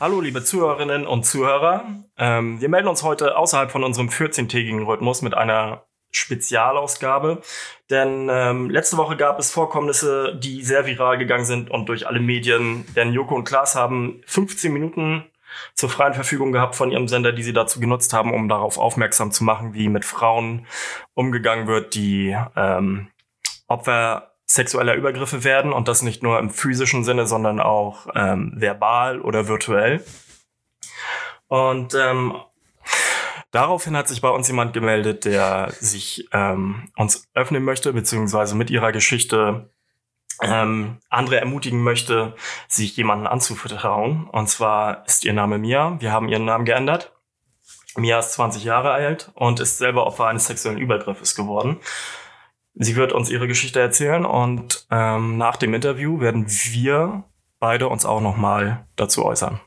[0.00, 1.84] Hallo, liebe Zuhörerinnen und Zuhörer.
[2.16, 7.42] Ähm, wir melden uns heute außerhalb von unserem 14-tägigen Rhythmus mit einer Spezialausgabe.
[7.90, 12.18] Denn ähm, letzte Woche gab es Vorkommnisse, die sehr viral gegangen sind und durch alle
[12.18, 12.86] Medien.
[12.96, 15.26] Denn Joko und Klaas haben 15 Minuten
[15.74, 19.32] zur freien Verfügung gehabt von ihrem Sender, die sie dazu genutzt haben, um darauf aufmerksam
[19.32, 20.66] zu machen, wie mit Frauen
[21.12, 23.08] umgegangen wird, die ähm,
[23.66, 29.20] Opfer sexueller Übergriffe werden und das nicht nur im physischen Sinne, sondern auch ähm, verbal
[29.20, 30.04] oder virtuell.
[31.46, 32.34] Und ähm,
[33.52, 38.70] daraufhin hat sich bei uns jemand gemeldet, der sich ähm, uns öffnen möchte, beziehungsweise mit
[38.70, 39.70] ihrer Geschichte
[40.42, 42.34] ähm, andere ermutigen möchte,
[42.66, 44.28] sich jemanden anzuvertrauen.
[44.30, 45.96] Und zwar ist ihr Name Mia.
[46.00, 47.12] Wir haben ihren Namen geändert.
[47.96, 51.78] Mia ist 20 Jahre alt und ist selber Opfer eines sexuellen Übergriffes geworden.
[52.74, 57.24] Sie wird uns ihre Geschichte erzählen und ähm, nach dem Interview werden wir
[57.58, 59.60] beide uns auch nochmal dazu äußern.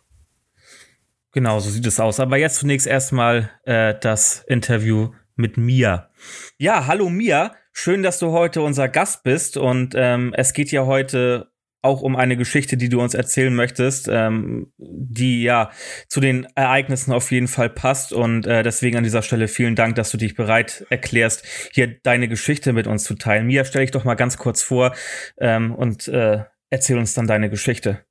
[1.32, 2.20] Genau, so sieht es aus.
[2.20, 6.10] Aber jetzt zunächst erstmal äh, das Interview mit Mia.
[6.58, 7.56] Ja, hallo Mia.
[7.72, 11.52] Schön, dass du heute unser Gast bist und ähm, es geht ja heute
[11.84, 15.70] auch um eine Geschichte, die du uns erzählen möchtest, ähm, die ja
[16.08, 18.14] zu den Ereignissen auf jeden Fall passt.
[18.14, 22.28] Und äh, deswegen an dieser Stelle vielen Dank, dass du dich bereit erklärst, hier deine
[22.28, 23.48] Geschichte mit uns zu teilen.
[23.48, 24.96] Mia, stell dich doch mal ganz kurz vor
[25.38, 28.06] ähm, und äh, erzähl uns dann deine Geschichte.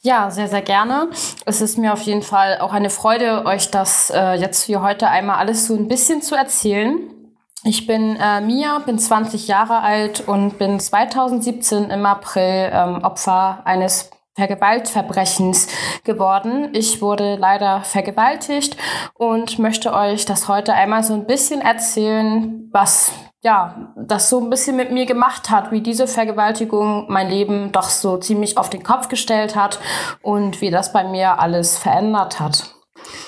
[0.00, 1.10] Ja, sehr, sehr gerne.
[1.44, 5.08] Es ist mir auf jeden Fall auch eine Freude, euch das äh, jetzt hier heute
[5.08, 7.17] einmal alles so ein bisschen zu erzählen.
[7.64, 13.62] Ich bin äh, Mia, bin 20 Jahre alt und bin 2017 im April ähm, Opfer
[13.64, 15.66] eines Vergewaltverbrechens
[16.04, 16.68] geworden.
[16.72, 18.76] Ich wurde leider vergewaltigt
[19.14, 23.10] und möchte euch das heute einmal so ein bisschen erzählen, was
[23.42, 27.88] ja, das so ein bisschen mit mir gemacht hat, wie diese Vergewaltigung mein Leben doch
[27.88, 29.80] so ziemlich auf den Kopf gestellt hat
[30.22, 32.77] und wie das bei mir alles verändert hat.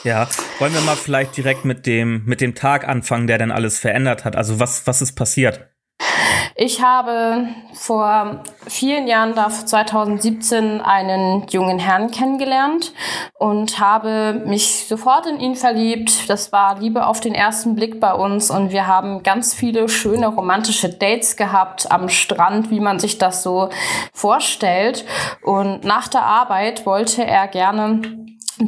[0.05, 0.29] Ja,
[0.59, 4.25] wollen wir mal vielleicht direkt mit dem, mit dem Tag anfangen, der dann alles verändert
[4.25, 4.37] hat?
[4.37, 5.71] Also was, was ist passiert?
[6.63, 12.93] Ich habe vor vielen Jahren, da 2017, einen jungen Herrn kennengelernt
[13.39, 16.29] und habe mich sofort in ihn verliebt.
[16.29, 20.27] Das war Liebe auf den ersten Blick bei uns und wir haben ganz viele schöne
[20.27, 23.71] romantische Dates gehabt am Strand, wie man sich das so
[24.13, 25.07] vorstellt.
[25.43, 28.03] Und nach der Arbeit wollte er gerne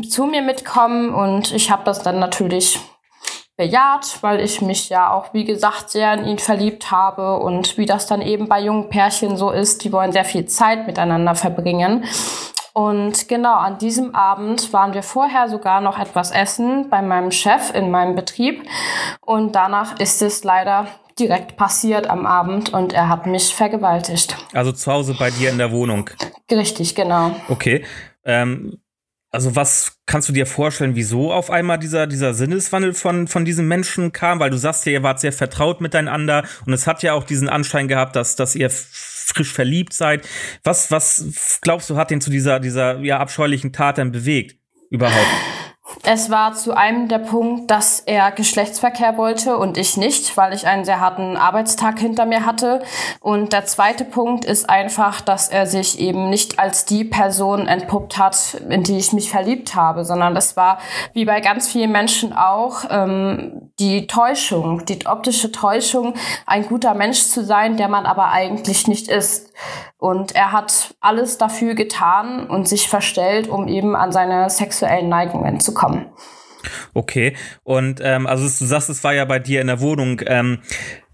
[0.00, 2.78] zu mir mitkommen und ich habe das dann natürlich
[3.56, 7.86] bejaht, weil ich mich ja auch, wie gesagt, sehr in ihn verliebt habe und wie
[7.86, 12.04] das dann eben bei jungen Pärchen so ist, die wollen sehr viel Zeit miteinander verbringen.
[12.74, 17.74] Und genau an diesem Abend waren wir vorher sogar noch etwas essen bei meinem Chef
[17.74, 18.66] in meinem Betrieb
[19.20, 20.86] und danach ist es leider
[21.18, 24.36] direkt passiert am Abend und er hat mich vergewaltigt.
[24.54, 26.08] Also zu Hause bei dir in der Wohnung.
[26.50, 27.32] Richtig, genau.
[27.50, 27.84] Okay.
[28.24, 28.78] Ähm,
[29.32, 33.66] also was kannst du dir vorstellen, wieso auf einmal dieser, dieser Sinneswandel von, von diesem
[33.66, 34.38] Menschen kam?
[34.40, 37.48] Weil du sagst ja, ihr wart sehr vertraut miteinander und es hat ja auch diesen
[37.48, 40.28] Anschein gehabt, dass, dass ihr frisch verliebt seid.
[40.64, 44.58] Was, was glaubst du, hat den zu dieser, dieser ja, abscheulichen Tat dann bewegt?
[44.90, 45.26] Überhaupt?
[46.04, 50.66] Es war zu einem der Punkt, dass er Geschlechtsverkehr wollte und ich nicht, weil ich
[50.66, 52.82] einen sehr harten Arbeitstag hinter mir hatte.
[53.20, 58.18] Und der zweite Punkt ist einfach, dass er sich eben nicht als die Person entpuppt
[58.18, 60.78] hat, in die ich mich verliebt habe, sondern das war
[61.12, 66.14] wie bei ganz vielen Menschen auch ähm, die Täuschung, die optische Täuschung,
[66.46, 69.52] ein guter Mensch zu sein, der man aber eigentlich nicht ist.
[69.98, 75.60] Und er hat alles dafür getan und sich verstellt, um eben an seine sexuellen Neigungen
[75.60, 75.81] zu kommen.
[76.94, 80.20] Okay, und ähm, also du sagst, es war ja bei dir in der Wohnung.
[80.26, 80.60] Ähm,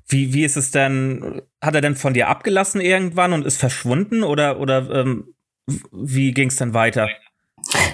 [0.09, 4.25] wie, wie ist es denn, hat er denn von dir abgelassen irgendwann und ist verschwunden
[4.25, 5.35] oder, oder ähm,
[5.93, 7.09] wie ging es dann weiter?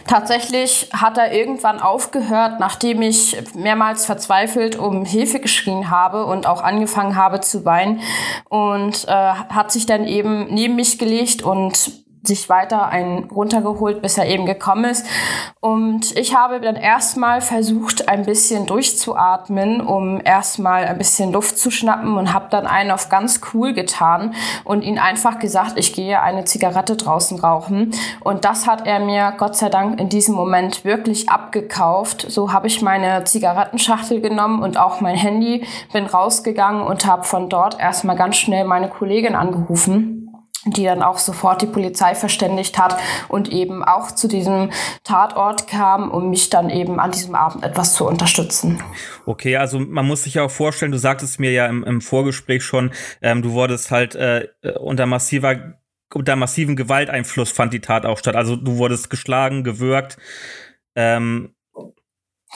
[0.07, 6.63] Tatsächlich hat er irgendwann aufgehört, nachdem ich mehrmals verzweifelt um Hilfe geschrien habe und auch
[6.63, 8.01] angefangen habe zu weinen
[8.49, 14.19] und äh, hat sich dann eben neben mich gelegt und sich weiter einen runtergeholt, bis
[14.19, 15.07] er eben gekommen ist.
[15.61, 21.71] Und ich habe dann erstmal versucht, ein bisschen durchzuatmen, um erstmal ein bisschen Luft zu
[21.71, 24.35] schnappen und habe dann einen auf ganz cool getan
[24.65, 27.93] und ihn einfach gesagt, ich gehe eine Zigarette draußen rauchen.
[28.21, 32.27] Und das hat er mir Gott sei Dank in diesem Moment wirklich abgekauft.
[32.29, 37.49] So habe ich meine Zigarettenschachtel genommen und auch mein Handy, bin rausgegangen und habe von
[37.49, 40.24] dort erstmal ganz schnell meine Kollegin angerufen
[40.67, 42.97] die dann auch sofort die Polizei verständigt hat
[43.29, 44.71] und eben auch zu diesem
[45.03, 48.83] Tatort kam, um mich dann eben an diesem Abend etwas zu unterstützen.
[49.27, 52.65] Okay, also man muss sich ja auch vorstellen, du sagtest mir ja im, im Vorgespräch
[52.65, 54.49] schon, ähm, du wurdest halt äh,
[54.81, 55.75] unter massiver
[56.13, 58.37] unter massiven Gewalteinfluss fand die Tat auch statt.
[58.37, 60.17] Also du wurdest geschlagen, gewürgt.
[60.95, 61.54] Ähm,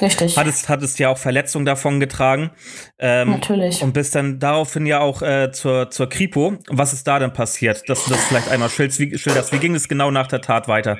[0.00, 0.36] Richtig.
[0.36, 2.50] Hattest, hattest ja auch Verletzungen davon getragen.
[2.98, 3.82] Ähm, Natürlich.
[3.82, 6.56] Und bist dann daraufhin ja auch äh, zur, zur Kripo.
[6.68, 7.88] Was ist da denn passiert?
[7.88, 9.00] Dass du das vielleicht einmal schilderst.
[9.00, 9.52] Wie, schilderst.
[9.52, 10.98] wie ging es genau nach der Tat weiter?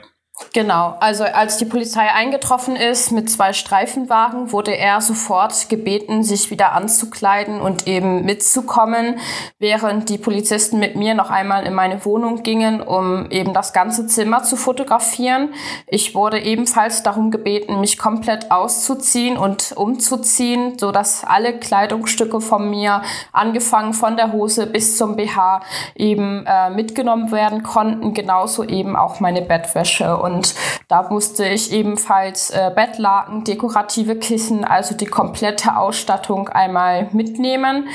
[0.54, 6.50] Genau, also als die Polizei eingetroffen ist mit zwei Streifenwagen, wurde er sofort gebeten, sich
[6.50, 9.18] wieder anzukleiden und eben mitzukommen,
[9.58, 14.06] während die Polizisten mit mir noch einmal in meine Wohnung gingen, um eben das ganze
[14.06, 15.52] Zimmer zu fotografieren.
[15.86, 22.70] Ich wurde ebenfalls darum gebeten, mich komplett auszuziehen und umzuziehen, so dass alle Kleidungsstücke von
[22.70, 23.02] mir,
[23.32, 25.60] angefangen von der Hose bis zum BH,
[25.94, 30.16] eben äh, mitgenommen werden konnten, genauso eben auch meine Bettwäsche.
[30.34, 30.54] Und
[30.88, 37.88] da musste ich ebenfalls äh, Bettlaken, dekorative Kissen, also die komplette Ausstattung einmal mitnehmen.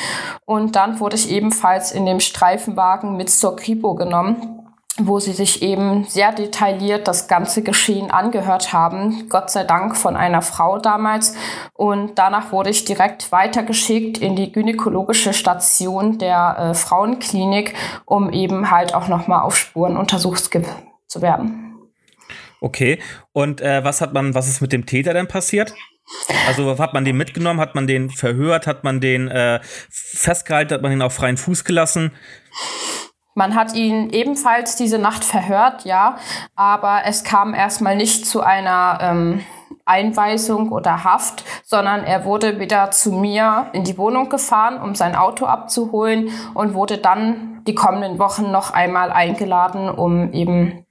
[0.45, 4.63] Und dann wurde ich ebenfalls in dem Streifenwagen mit zur Kripo genommen
[4.99, 10.15] wo sie sich eben sehr detailliert das ganze Geschehen angehört haben, Gott sei Dank von
[10.15, 11.35] einer Frau damals.
[11.73, 17.73] Und danach wurde ich direkt weitergeschickt in die gynäkologische Station der äh, Frauenklinik,
[18.05, 20.51] um eben halt auch nochmal auf Spuren untersucht
[21.07, 21.72] zu werden.
[22.63, 22.99] Okay.
[23.33, 25.73] Und äh, was hat man, was ist mit dem Täter denn passiert?
[26.47, 30.81] Also hat man den mitgenommen, hat man den verhört, hat man den äh, festgehalten, hat
[30.81, 32.11] man ihn auf freien Fuß gelassen?
[33.35, 36.17] Man hat ihn ebenfalls diese Nacht verhört, ja,
[36.55, 39.41] aber es kam erstmal nicht zu einer ähm,
[39.83, 45.17] Einweisung oder Haft, sondern er wurde wieder zu mir in die Wohnung gefahren, um sein
[45.17, 50.85] Auto abzuholen und wurde dann die kommenden Wochen noch einmal eingeladen, um eben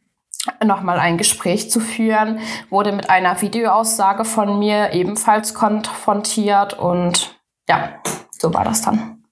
[0.64, 2.40] nochmal ein Gespräch zu führen,
[2.70, 8.00] wurde mit einer Videoaussage von mir ebenfalls konfrontiert und ja,
[8.38, 9.24] so war das dann.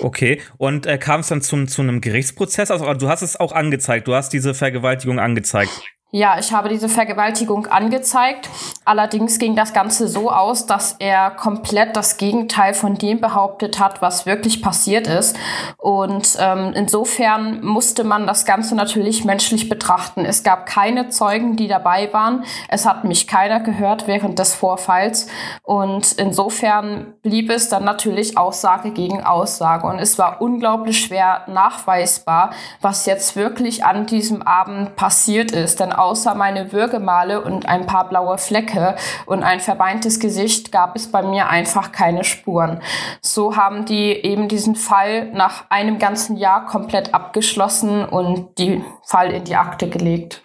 [0.00, 2.70] Okay, und äh, kam es dann zu, zu einem Gerichtsprozess?
[2.70, 5.70] Also du hast es auch angezeigt, du hast diese Vergewaltigung angezeigt.
[6.10, 8.48] Ja, ich habe diese Vergewaltigung angezeigt.
[8.86, 14.00] Allerdings ging das Ganze so aus, dass er komplett das Gegenteil von dem behauptet hat,
[14.00, 15.36] was wirklich passiert ist.
[15.76, 20.24] Und ähm, insofern musste man das Ganze natürlich menschlich betrachten.
[20.24, 22.42] Es gab keine Zeugen, die dabei waren.
[22.68, 25.28] Es hat mich keiner gehört während des Vorfalls.
[25.62, 29.86] Und insofern blieb es dann natürlich Aussage gegen Aussage.
[29.86, 35.80] Und es war unglaublich schwer nachweisbar, was jetzt wirklich an diesem Abend passiert ist.
[35.80, 38.96] Denn außer meine Würgemale und ein paar blaue Flecke
[39.26, 42.82] und ein verbeintes Gesicht gab es bei mir einfach keine Spuren.
[43.20, 49.32] So haben die eben diesen Fall nach einem ganzen Jahr komplett abgeschlossen und die Fall
[49.32, 50.42] in die Akte gelegt.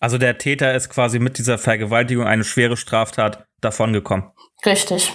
[0.00, 4.30] Also der Täter ist quasi mit dieser Vergewaltigung eine schwere Straftat davongekommen.
[4.66, 5.12] Richtig.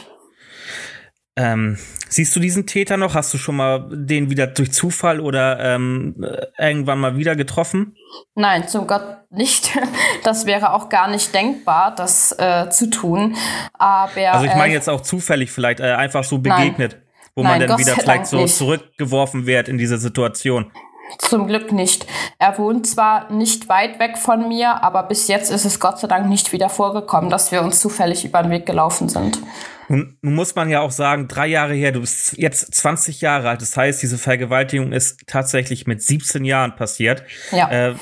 [1.39, 1.77] Ähm,
[2.09, 3.15] siehst du diesen Täter noch?
[3.15, 6.15] Hast du schon mal den wieder durch Zufall oder ähm,
[6.57, 7.95] irgendwann mal wieder getroffen?
[8.35, 9.71] Nein, zum Gott nicht.
[10.25, 13.37] Das wäre auch gar nicht denkbar, das äh, zu tun.
[13.73, 17.01] Aber, also ich meine äh, jetzt auch zufällig vielleicht, äh, einfach so begegnet, nein.
[17.35, 18.55] wo man dann Gott wieder vielleicht so nicht.
[18.55, 20.71] zurückgeworfen wird in diese Situation.
[21.17, 22.05] Zum Glück nicht.
[22.37, 26.07] Er wohnt zwar nicht weit weg von mir, aber bis jetzt ist es Gott sei
[26.07, 29.39] Dank nicht wieder vorgekommen, dass wir uns zufällig über den Weg gelaufen sind.
[29.87, 33.49] Nun, nun muss man ja auch sagen, drei Jahre her, du bist jetzt 20 Jahre
[33.49, 33.61] alt.
[33.61, 37.23] Das heißt, diese Vergewaltigung ist tatsächlich mit 17 Jahren passiert.
[37.51, 37.71] Ja.
[37.71, 37.95] Äh,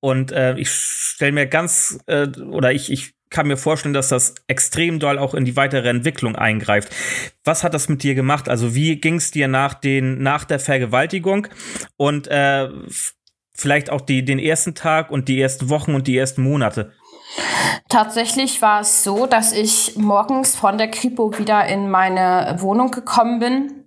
[0.00, 4.34] und äh, ich stelle mir ganz, äh, oder ich, ich kann mir vorstellen, dass das
[4.48, 6.88] extrem doll auch in die weitere Entwicklung eingreift.
[7.44, 8.48] Was hat das mit dir gemacht?
[8.48, 11.46] Also wie ging es dir nach, den, nach der Vergewaltigung
[11.98, 12.70] und äh,
[13.52, 16.94] vielleicht auch die, den ersten Tag und die ersten Wochen und die ersten Monate?
[17.90, 23.38] Tatsächlich war es so, dass ich morgens von der Kripo wieder in meine Wohnung gekommen
[23.38, 23.85] bin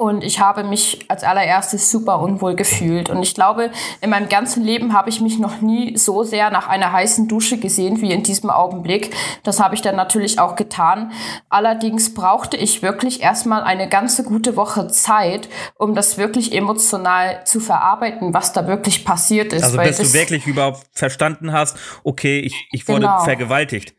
[0.00, 3.10] und ich habe mich als allererstes super unwohl gefühlt.
[3.10, 6.68] Und ich glaube, in meinem ganzen Leben habe ich mich noch nie so sehr nach
[6.68, 9.14] einer heißen Dusche gesehen wie in diesem Augenblick.
[9.42, 11.12] Das habe ich dann natürlich auch getan.
[11.50, 17.60] Allerdings brauchte ich wirklich erstmal eine ganze gute Woche Zeit, um das wirklich emotional zu
[17.60, 19.64] verarbeiten, was da wirklich passiert ist.
[19.64, 23.22] Also bis du wirklich überhaupt verstanden hast, okay, ich, ich wurde genau.
[23.22, 23.94] vergewaltigt.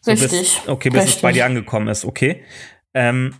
[0.00, 0.30] So Richtig.
[0.30, 1.14] Bis, okay, bis Richtig.
[1.14, 2.42] es bei dir angekommen ist, okay.
[2.92, 3.36] Ähm,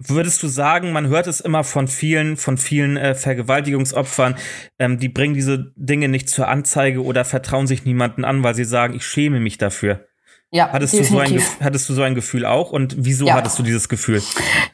[0.00, 4.36] Würdest du sagen, man hört es immer von vielen, von vielen äh, Vergewaltigungsopfern,
[4.78, 8.64] ähm, die bringen diese Dinge nicht zur Anzeige oder vertrauen sich niemanden an, weil sie
[8.64, 10.06] sagen, ich schäme mich dafür.
[10.50, 13.34] Ja, hattest du, so ein, hattest du so ein Gefühl auch und wieso ja.
[13.34, 14.22] hattest du dieses Gefühl?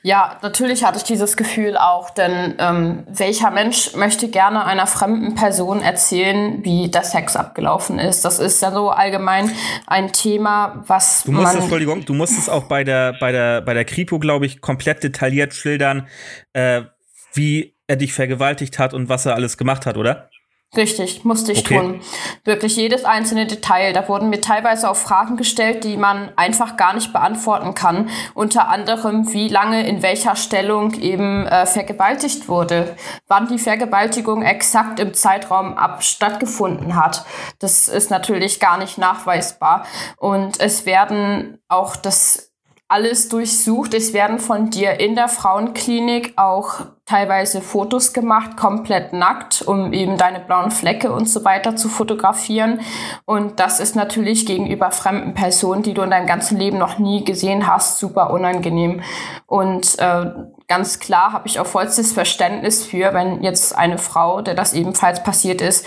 [0.02, 5.34] Ja, natürlich hatte ich dieses Gefühl auch, denn ähm, welcher Mensch möchte gerne einer fremden
[5.34, 8.24] Person erzählen, wie der Sex abgelaufen ist?
[8.24, 9.50] Das ist ja so allgemein
[9.88, 13.60] ein Thema, was du musst, man Entschuldigung, du musst es auch bei der bei der
[13.60, 16.06] bei der Kripo, glaube ich, komplett detailliert schildern,
[16.52, 16.82] äh,
[17.32, 20.30] wie er dich vergewaltigt hat und was er alles gemacht hat, oder?
[20.76, 21.78] Richtig, musste ich okay.
[21.78, 22.00] tun.
[22.44, 23.92] Wirklich jedes einzelne Detail.
[23.92, 28.10] Da wurden mir teilweise auch Fragen gestellt, die man einfach gar nicht beantworten kann.
[28.34, 32.96] Unter anderem, wie lange in welcher Stellung eben äh, vergewaltigt wurde,
[33.28, 37.24] wann die Vergewaltigung exakt im Zeitraum ab stattgefunden hat.
[37.58, 39.86] Das ist natürlich gar nicht nachweisbar.
[40.16, 42.52] Und es werden auch das
[42.88, 43.94] alles durchsucht.
[43.94, 50.16] Es werden von dir in der Frauenklinik auch teilweise Fotos gemacht, komplett nackt, um eben
[50.16, 52.80] deine blauen Flecke und so weiter zu fotografieren.
[53.26, 57.22] Und das ist natürlich gegenüber fremden Personen, die du in deinem ganzen Leben noch nie
[57.22, 59.02] gesehen hast, super unangenehm.
[59.46, 60.30] Und äh,
[60.66, 65.22] ganz klar habe ich auch vollstes Verständnis für, wenn jetzt eine Frau, der das ebenfalls
[65.22, 65.86] passiert ist,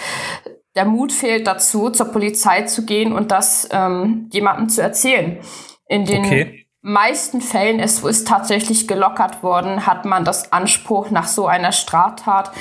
[0.76, 5.40] der Mut fehlt dazu, zur Polizei zu gehen und das ähm, jemandem zu erzählen.
[5.88, 11.28] In den okay meisten Fällen, es ist tatsächlich gelockert worden, hat man das Anspruch nach
[11.28, 12.52] so einer Straftat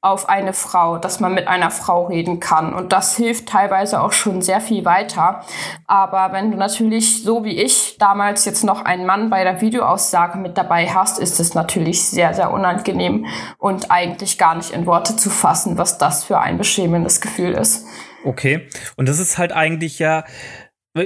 [0.00, 2.72] auf eine Frau, dass man mit einer Frau reden kann.
[2.72, 5.44] Und das hilft teilweise auch schon sehr viel weiter.
[5.86, 10.38] Aber wenn du natürlich, so wie ich, damals jetzt noch einen Mann bei der Videoaussage
[10.38, 13.26] mit dabei hast, ist es natürlich sehr, sehr unangenehm
[13.58, 17.84] und eigentlich gar nicht in Worte zu fassen, was das für ein beschämendes Gefühl ist.
[18.24, 18.68] Okay.
[18.96, 20.24] Und das ist halt eigentlich ja,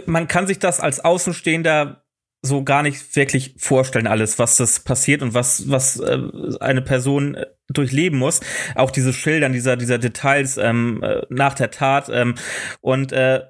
[0.07, 2.02] man kann sich das als Außenstehender
[2.43, 6.19] so gar nicht wirklich vorstellen, alles, was das passiert und was, was äh,
[6.61, 8.41] eine Person äh, durchleben muss.
[8.75, 12.11] Auch diese Schildern, dieser, dieser Details ähm, äh, nach der Tat.
[12.13, 12.35] Ähm,
[12.81, 13.43] und äh,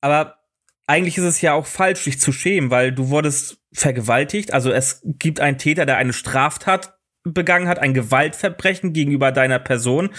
[0.00, 0.38] aber
[0.86, 4.52] eigentlich ist es ja auch falsch, dich zu schämen, weil du wurdest vergewaltigt.
[4.52, 6.94] Also es gibt einen Täter, der eine Straftat
[7.24, 10.10] begangen hat, ein Gewaltverbrechen gegenüber deiner Person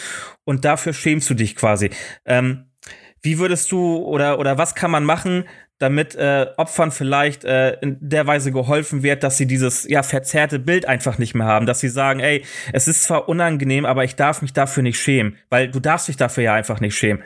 [0.43, 1.91] und dafür schämst du dich quasi.
[2.25, 2.71] Ähm,
[3.21, 5.45] wie würdest du oder oder was kann man machen,
[5.77, 10.59] damit äh, Opfern vielleicht äh, in der Weise geholfen wird, dass sie dieses ja verzerrte
[10.59, 14.15] Bild einfach nicht mehr haben, dass sie sagen, ey, es ist zwar unangenehm, aber ich
[14.15, 17.23] darf mich dafür nicht schämen, weil du darfst dich dafür ja einfach nicht schämen.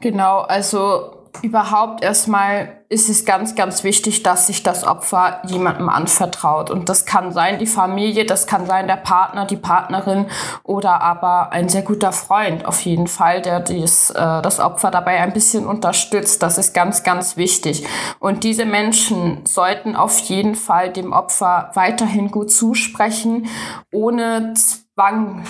[0.00, 6.70] Genau, also überhaupt erstmal ist es ganz, ganz wichtig, dass sich das Opfer jemandem anvertraut.
[6.70, 10.26] Und das kann sein die Familie, das kann sein der Partner, die Partnerin
[10.62, 15.20] oder aber ein sehr guter Freund auf jeden Fall, der dies, äh, das Opfer dabei
[15.20, 16.42] ein bisschen unterstützt.
[16.42, 17.86] Das ist ganz, ganz wichtig.
[18.20, 23.48] Und diese Menschen sollten auf jeden Fall dem Opfer weiterhin gut zusprechen,
[23.92, 25.44] ohne Zwang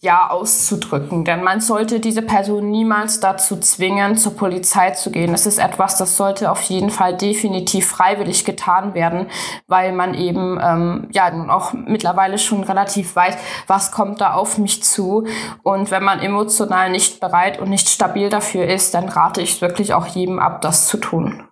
[0.00, 1.24] ja auszudrücken.
[1.24, 5.32] Denn man sollte diese Person niemals dazu zwingen, zur Polizei zu gehen.
[5.32, 9.26] Das ist etwas, das sollte auf jeden Fall definitiv freiwillig getan werden,
[9.66, 14.56] weil man eben ähm, ja nun auch mittlerweile schon relativ weiß, was kommt da auf
[14.56, 15.26] mich zu.
[15.62, 19.92] Und wenn man emotional nicht bereit und nicht stabil dafür ist, dann rate ich wirklich
[19.92, 21.42] auch jedem ab, das zu tun.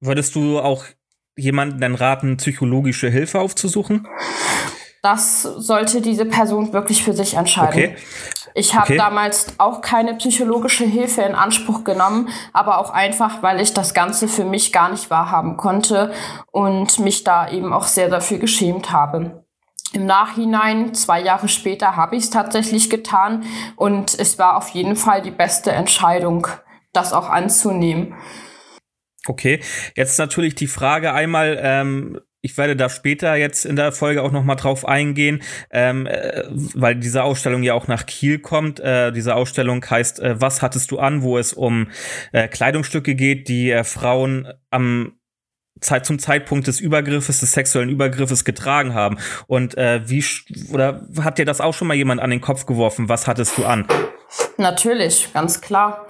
[0.00, 0.84] Würdest du auch
[1.36, 4.08] jemanden dann raten, psychologische Hilfe aufzusuchen?
[5.02, 7.68] Das sollte diese Person wirklich für sich entscheiden.
[7.68, 7.96] Okay.
[8.54, 8.96] Ich habe okay.
[8.96, 14.28] damals auch keine psychologische Hilfe in Anspruch genommen, aber auch einfach, weil ich das Ganze
[14.28, 16.12] für mich gar nicht wahrhaben konnte
[16.50, 19.44] und mich da eben auch sehr dafür geschämt habe.
[19.92, 23.44] Im Nachhinein, zwei Jahre später, habe ich es tatsächlich getan
[23.76, 26.46] und es war auf jeden Fall die beste Entscheidung,
[26.92, 28.14] das auch anzunehmen.
[29.26, 29.60] Okay,
[29.94, 34.32] jetzt natürlich die Frage einmal, ähm, ich werde da später jetzt in der Folge auch
[34.32, 36.42] noch mal drauf eingehen, ähm, äh,
[36.74, 38.80] weil diese Ausstellung ja auch nach Kiel kommt.
[38.80, 41.88] Äh, diese Ausstellung heißt äh, Was hattest du an, wo es um
[42.32, 45.12] äh, Kleidungsstücke geht, die äh, Frauen am
[45.80, 49.18] Zeit zum Zeitpunkt des Übergriffes, des sexuellen Übergriffes getragen haben.
[49.46, 50.24] Und äh, wie
[50.70, 53.08] oder hat dir das auch schon mal jemand an den Kopf geworfen?
[53.08, 53.86] Was hattest du an?
[54.58, 56.06] Natürlich, ganz klar.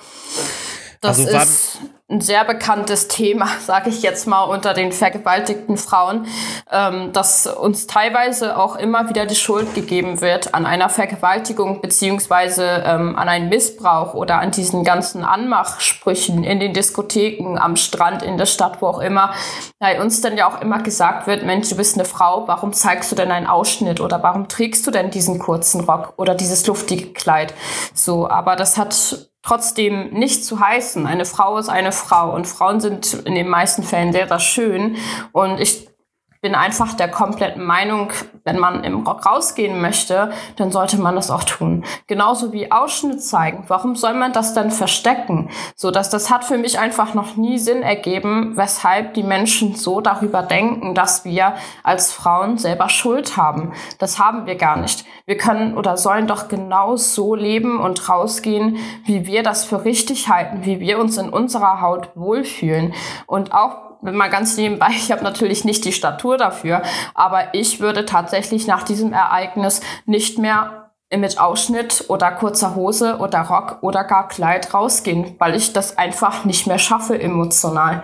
[1.03, 6.27] Das also ist ein sehr bekanntes Thema, sage ich jetzt mal, unter den vergewaltigten Frauen,
[6.71, 12.85] ähm, dass uns teilweise auch immer wieder die Schuld gegeben wird an einer Vergewaltigung beziehungsweise
[12.87, 18.39] ähm, an einen Missbrauch oder an diesen ganzen Anmachsprüchen in den Diskotheken, am Strand, in
[18.39, 19.33] der Stadt, wo auch immer.
[19.81, 23.11] Bei uns dann ja auch immer gesagt wird, Mensch, du bist eine Frau, warum zeigst
[23.11, 27.13] du denn einen Ausschnitt oder warum trägst du denn diesen kurzen Rock oder dieses luftige
[27.13, 27.55] Kleid?
[27.93, 31.07] So, aber das hat trotzdem nicht zu heißen.
[31.07, 34.97] Eine Frau ist eine Frau und Frauen sind in den meisten Fällen sehr, sehr schön.
[35.33, 35.89] Und ich
[36.41, 38.13] bin einfach der kompletten Meinung,
[38.45, 41.85] wenn man im Rock rausgehen möchte, dann sollte man das auch tun.
[42.07, 43.65] Genauso wie Ausschnitt zeigen.
[43.69, 45.51] Warum soll man das dann verstecken?
[45.77, 50.01] So, dass das hat für mich einfach noch nie Sinn ergeben, weshalb die Menschen so
[50.01, 53.73] darüber denken, dass wir als Frauen selber Schuld haben.
[53.99, 55.05] Das haben wir gar nicht.
[55.25, 60.29] Wir können oder sollen doch genau so leben und rausgehen, wie wir das für richtig
[60.29, 62.95] halten, wie wir uns in unserer Haut wohlfühlen.
[63.27, 66.83] Und auch mal ganz nebenbei, ich habe natürlich nicht die Statur dafür,
[67.15, 73.41] aber ich würde tatsächlich nach diesem Ereignis nicht mehr mit Ausschnitt oder kurzer Hose oder
[73.41, 78.03] Rock oder gar Kleid rausgehen, weil ich das einfach nicht mehr schaffe emotional.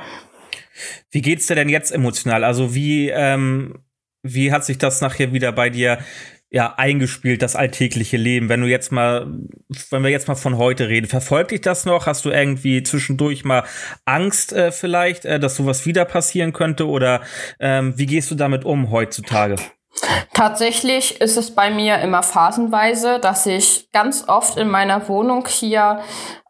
[1.10, 2.44] Wie geht's dir denn jetzt emotional?
[2.44, 3.82] Also wie, ähm,
[4.22, 5.98] wie hat sich das nachher wieder bei dir
[6.50, 8.48] ja, eingespielt, das alltägliche Leben.
[8.48, 9.26] Wenn du jetzt mal,
[9.90, 12.06] wenn wir jetzt mal von heute reden, verfolgt dich das noch?
[12.06, 13.64] Hast du irgendwie zwischendurch mal
[14.06, 16.88] Angst äh, vielleicht, äh, dass sowas wieder passieren könnte?
[16.88, 17.20] Oder
[17.60, 19.56] ähm, wie gehst du damit um heutzutage?
[20.32, 26.00] Tatsächlich ist es bei mir immer phasenweise, dass ich ganz oft in meiner Wohnung hier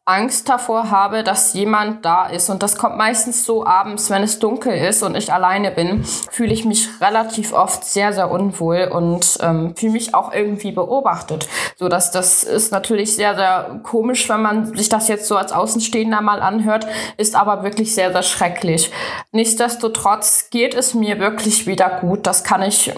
[0.08, 2.48] Angst davor habe, dass jemand da ist.
[2.48, 6.52] Und das kommt meistens so abends, wenn es dunkel ist und ich alleine bin, fühle
[6.52, 11.48] ich mich relativ oft sehr, sehr unwohl und ähm, fühle mich auch irgendwie beobachtet.
[11.76, 15.52] So dass das ist natürlich sehr, sehr komisch, wenn man sich das jetzt so als
[15.52, 16.86] Außenstehender mal anhört,
[17.18, 18.90] ist aber wirklich sehr, sehr schrecklich.
[19.32, 22.26] Nichtsdestotrotz geht es mir wirklich wieder gut.
[22.26, 22.92] Das kann ich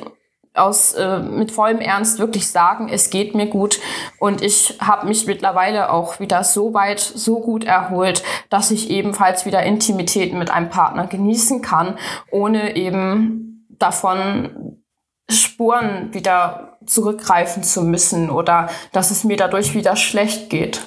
[0.55, 3.81] aus äh, mit vollem Ernst wirklich sagen, es geht mir gut
[4.19, 9.47] und ich habe mich mittlerweile auch wieder so weit, so gut erholt, dass ich ebenfalls
[9.47, 11.99] wieder Intimität mit einem Partner genießen kann,
[12.31, 14.81] ohne eben davon
[15.31, 20.81] Spuren wieder zurückgreifen zu müssen oder dass es mir dadurch wieder schlecht geht.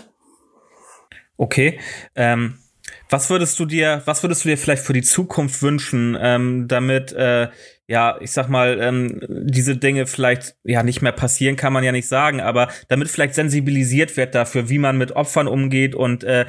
[1.38, 1.80] Okay.
[2.16, 2.60] Ähm,
[3.10, 7.14] was würdest du dir, was würdest du dir vielleicht für die Zukunft wünschen, ähm, damit
[7.14, 7.50] äh,
[7.94, 11.92] ja, ich sag mal, ähm, diese Dinge vielleicht ja nicht mehr passieren, kann man ja
[11.92, 16.48] nicht sagen, aber damit vielleicht sensibilisiert wird dafür, wie man mit Opfern umgeht und äh,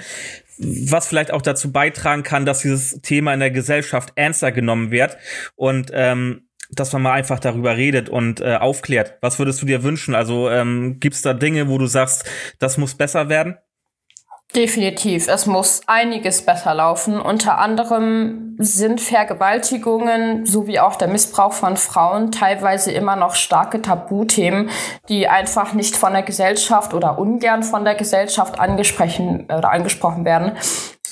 [0.57, 5.19] was vielleicht auch dazu beitragen kann, dass dieses Thema in der Gesellschaft ernster genommen wird
[5.55, 9.19] und ähm, dass man mal einfach darüber redet und äh, aufklärt.
[9.21, 10.15] Was würdest du dir wünschen?
[10.15, 12.25] Also ähm, gibt es da Dinge, wo du sagst,
[12.59, 13.59] das muss besser werden?
[14.55, 15.27] Definitiv.
[15.27, 17.21] Es muss einiges besser laufen.
[17.21, 24.71] Unter anderem sind Vergewaltigungen sowie auch der Missbrauch von Frauen teilweise immer noch starke Tabuthemen,
[25.09, 30.53] die einfach nicht von der Gesellschaft oder ungern von der Gesellschaft angesprochen oder angesprochen werden.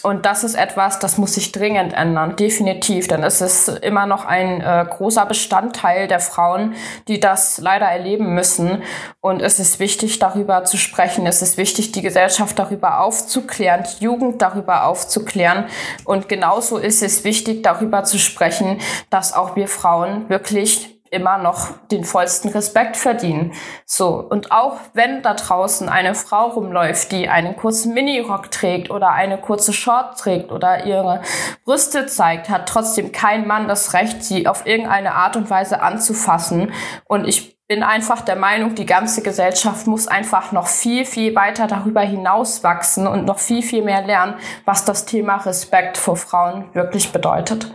[0.02, 3.06] Und das ist etwas, das muss sich dringend ändern, definitiv.
[3.08, 6.74] Denn es ist immer noch ein äh, großer Bestandteil der Frauen,
[7.08, 8.82] die das leider erleben müssen.
[9.20, 11.26] Und es ist wichtig, darüber zu sprechen.
[11.26, 15.66] Es ist wichtig, die Gesellschaft darüber aufzuklären, die Jugend darüber aufzuklären.
[16.04, 18.78] Und genauso ist es wichtig, darüber zu sprechen,
[19.10, 23.52] dass auch wir Frauen wirklich immer noch den vollsten Respekt verdienen.
[23.84, 24.16] So.
[24.16, 29.38] Und auch wenn da draußen eine Frau rumläuft, die einen kurzen Minirock trägt oder eine
[29.38, 31.22] kurze Short trägt oder ihre
[31.64, 36.72] Brüste zeigt, hat trotzdem kein Mann das Recht, sie auf irgendeine Art und Weise anzufassen.
[37.04, 41.66] Und ich bin einfach der Meinung, die ganze Gesellschaft muss einfach noch viel, viel weiter
[41.66, 46.74] darüber hinaus wachsen und noch viel, viel mehr lernen, was das Thema Respekt vor Frauen
[46.74, 47.72] wirklich bedeutet.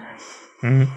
[0.61, 0.91] Mhm.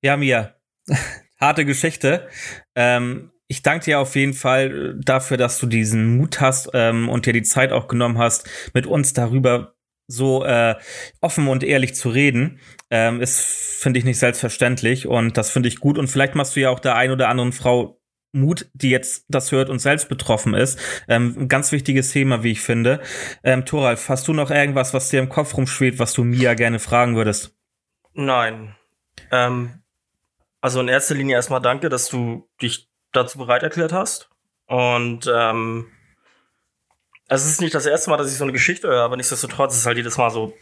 [0.00, 0.54] Ja, Mia,
[1.40, 2.28] harte Geschichte.
[2.74, 7.26] Ähm, ich danke dir auf jeden Fall dafür, dass du diesen Mut hast ähm, und
[7.26, 9.74] dir die Zeit auch genommen hast, mit uns darüber
[10.06, 10.74] so äh,
[11.20, 12.60] offen und ehrlich zu reden.
[12.90, 15.98] Ähm, ist, finde ich, nicht selbstverständlich und das finde ich gut.
[15.98, 18.00] Und vielleicht machst du ja auch der ein oder anderen Frau
[18.32, 20.78] Mut, die jetzt das hört und selbst betroffen ist.
[21.08, 23.00] Ähm, ein ganz wichtiges Thema, wie ich finde.
[23.44, 26.80] Ähm, Thoralf, hast du noch irgendwas, was dir im Kopf rumschwebt, was du Mia gerne
[26.80, 27.56] fragen würdest?
[28.12, 28.74] Nein.
[29.30, 29.83] Ähm,
[30.64, 34.30] also in erster Linie erstmal danke, dass du dich dazu bereit erklärt hast.
[34.64, 35.92] Und ähm,
[37.28, 39.84] es ist nicht das erste Mal, dass ich so eine Geschichte höre, aber nichtsdestotrotz ist
[39.84, 40.54] halt jedes Mal so,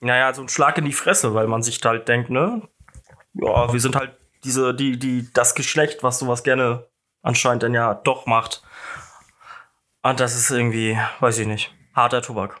[0.00, 2.68] naja, so ein Schlag in die Fresse, weil man sich halt denkt, ne,
[3.32, 6.86] ja, wir sind halt diese, die, die, das Geschlecht, was sowas gerne
[7.22, 8.62] anscheinend dann ja doch macht.
[10.02, 12.60] Und das ist irgendwie, weiß ich nicht, harter Tobak.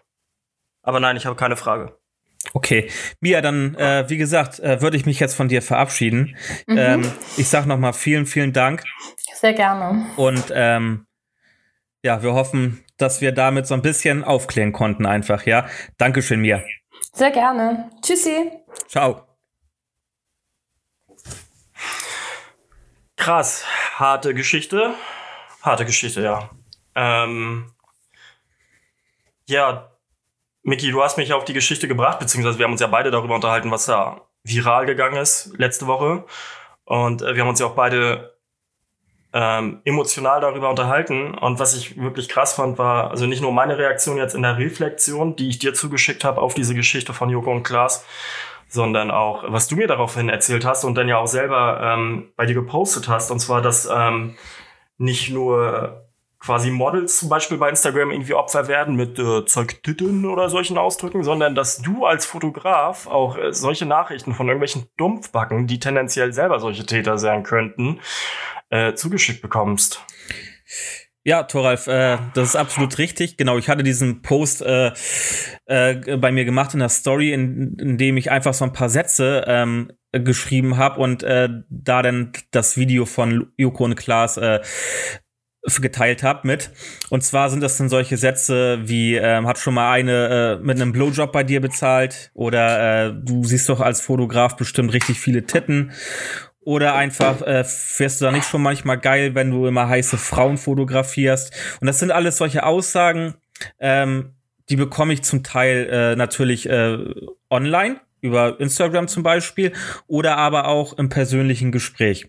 [0.80, 1.98] Aber nein, ich habe keine Frage.
[2.52, 6.36] Okay, Mia, dann, äh, wie gesagt, äh, würde ich mich jetzt von dir verabschieden.
[6.66, 6.78] Mhm.
[6.78, 8.84] Ähm, ich sag nochmal vielen, vielen Dank.
[9.34, 10.06] Sehr gerne.
[10.16, 11.06] Und ähm,
[12.02, 15.66] ja, wir hoffen, dass wir damit so ein bisschen aufklären konnten einfach, ja.
[15.98, 16.62] Dankeschön, Mia.
[17.12, 17.90] Sehr gerne.
[18.02, 18.50] Tschüssi.
[18.88, 19.26] Ciao.
[23.16, 23.64] Krass,
[23.96, 24.94] harte Geschichte.
[25.62, 26.50] Harte Geschichte, ja.
[26.94, 27.72] Ähm,
[29.46, 29.90] ja,
[30.66, 33.34] Miki, du hast mich auf die Geschichte gebracht, beziehungsweise wir haben uns ja beide darüber
[33.34, 36.24] unterhalten, was da viral gegangen ist letzte Woche.
[36.86, 38.34] Und äh, wir haben uns ja auch beide
[39.34, 41.36] ähm, emotional darüber unterhalten.
[41.36, 44.56] Und was ich wirklich krass fand, war also nicht nur meine Reaktion jetzt in der
[44.56, 48.06] Reflexion, die ich dir zugeschickt habe auf diese Geschichte von Joko und Klaas,
[48.66, 52.46] sondern auch, was du mir daraufhin erzählt hast und dann ja auch selber ähm, bei
[52.46, 53.30] dir gepostet hast.
[53.30, 54.36] Und zwar, dass ähm,
[54.96, 56.03] nicht nur
[56.44, 61.24] quasi Models zum Beispiel bei Instagram irgendwie Opfer werden mit äh, Zeugtitten oder solchen Ausdrücken,
[61.24, 66.60] sondern dass du als Fotograf auch äh, solche Nachrichten von irgendwelchen Dumpfbacken, die tendenziell selber
[66.60, 68.00] solche Täter sein könnten,
[68.68, 70.04] äh, zugeschickt bekommst.
[71.26, 73.38] Ja, Thoralf, äh, das ist absolut richtig.
[73.38, 74.92] Genau, ich hatte diesen Post äh,
[75.64, 78.90] äh, bei mir gemacht in der Story, in, in dem ich einfach so ein paar
[78.90, 84.60] Sätze ähm, geschrieben habe und äh, da dann das Video von Joko und Klaas äh,
[85.80, 86.70] geteilt habe mit.
[87.10, 90.80] Und zwar sind das dann solche Sätze wie, ähm, hat schon mal eine äh, mit
[90.80, 95.46] einem Blowjob bei dir bezahlt oder äh, du siehst doch als Fotograf bestimmt richtig viele
[95.46, 95.92] Titten
[96.60, 100.56] oder einfach äh, fährst du da nicht schon manchmal geil, wenn du immer heiße Frauen
[100.56, 101.52] fotografierst?
[101.80, 103.34] Und das sind alles solche Aussagen,
[103.78, 104.32] ähm,
[104.70, 106.98] die bekomme ich zum Teil äh, natürlich äh,
[107.50, 109.72] online, über Instagram zum Beispiel,
[110.06, 112.28] oder aber auch im persönlichen Gespräch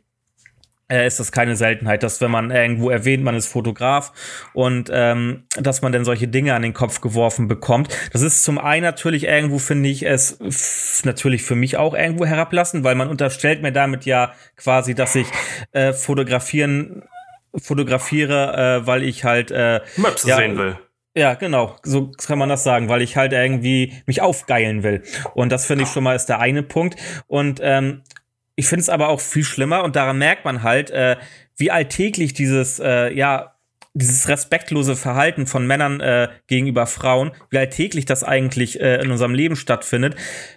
[0.92, 4.12] äh, ist das keine Seltenheit, dass wenn man irgendwo erwähnt, man ist Fotograf
[4.54, 7.90] und ähm, dass man dann solche Dinge an den Kopf geworfen bekommt.
[8.14, 12.84] Das ist zum einen natürlich irgendwo, finde ich, es natürlich für mich auch irgendwo herablassen,
[12.84, 15.28] weil man unterstellt mir damit ja quasi, dass ich
[15.72, 17.04] äh, fotografieren
[17.58, 20.78] fotografiere, äh, weil ich halt äh, Möpse ja, sehen will.
[21.16, 25.02] Ja, genau, so kann man das sagen, weil ich halt irgendwie mich aufgeilen will.
[25.34, 26.98] Und das finde ich schon mal ist der eine Punkt.
[27.28, 28.04] Und ähm,
[28.56, 31.18] ich finde es aber auch viel schlimmer und daran merkt man halt, äh,
[31.58, 33.56] wie alltäglich dieses, äh, ja,
[33.96, 39.34] dieses respektlose Verhalten von Männern äh, gegenüber Frauen, wie alltäglich das eigentlich äh, in unserem
[39.34, 40.16] Leben stattfindet,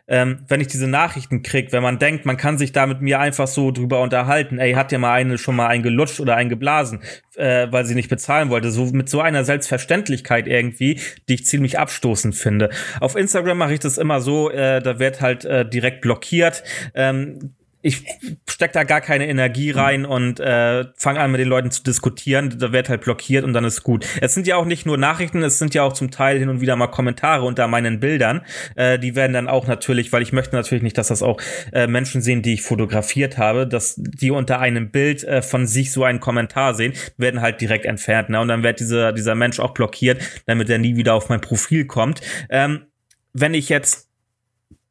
[0.08, 3.20] ähm, wenn ich diese Nachrichten krieg, wenn man denkt, man kann sich da mit mir
[3.20, 7.00] einfach so drüber unterhalten, ey, hat ja mal eine schon mal eingelutscht oder eingeblasen,
[7.36, 11.78] äh, weil sie nicht bezahlen wollte, so mit so einer Selbstverständlichkeit irgendwie, die ich ziemlich
[11.78, 12.70] abstoßend finde.
[12.98, 16.64] Auf Instagram mache ich das immer so, äh, da wird halt äh, direkt blockiert.
[16.92, 18.04] Ähm, ich
[18.48, 22.58] steck da gar keine Energie rein und äh, fange an mit den Leuten zu diskutieren.
[22.58, 24.04] Da wird halt blockiert und dann ist gut.
[24.20, 26.60] Es sind ja auch nicht nur Nachrichten, es sind ja auch zum Teil hin und
[26.60, 28.42] wieder mal Kommentare unter meinen Bildern.
[28.74, 31.40] Äh, die werden dann auch natürlich, weil ich möchte natürlich nicht, dass das auch
[31.72, 35.92] äh, Menschen sehen, die ich fotografiert habe, dass die unter einem Bild äh, von sich
[35.92, 38.30] so einen Kommentar sehen, werden halt direkt entfernt.
[38.30, 38.40] Ne?
[38.40, 41.86] Und dann wird dieser, dieser Mensch auch blockiert, damit er nie wieder auf mein Profil
[41.86, 42.22] kommt.
[42.50, 42.86] Ähm,
[43.32, 44.07] wenn ich jetzt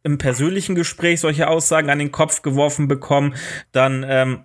[0.03, 3.36] im persönlichen Gespräch solche Aussagen an den Kopf geworfen bekommen,
[3.71, 4.43] dann ähm,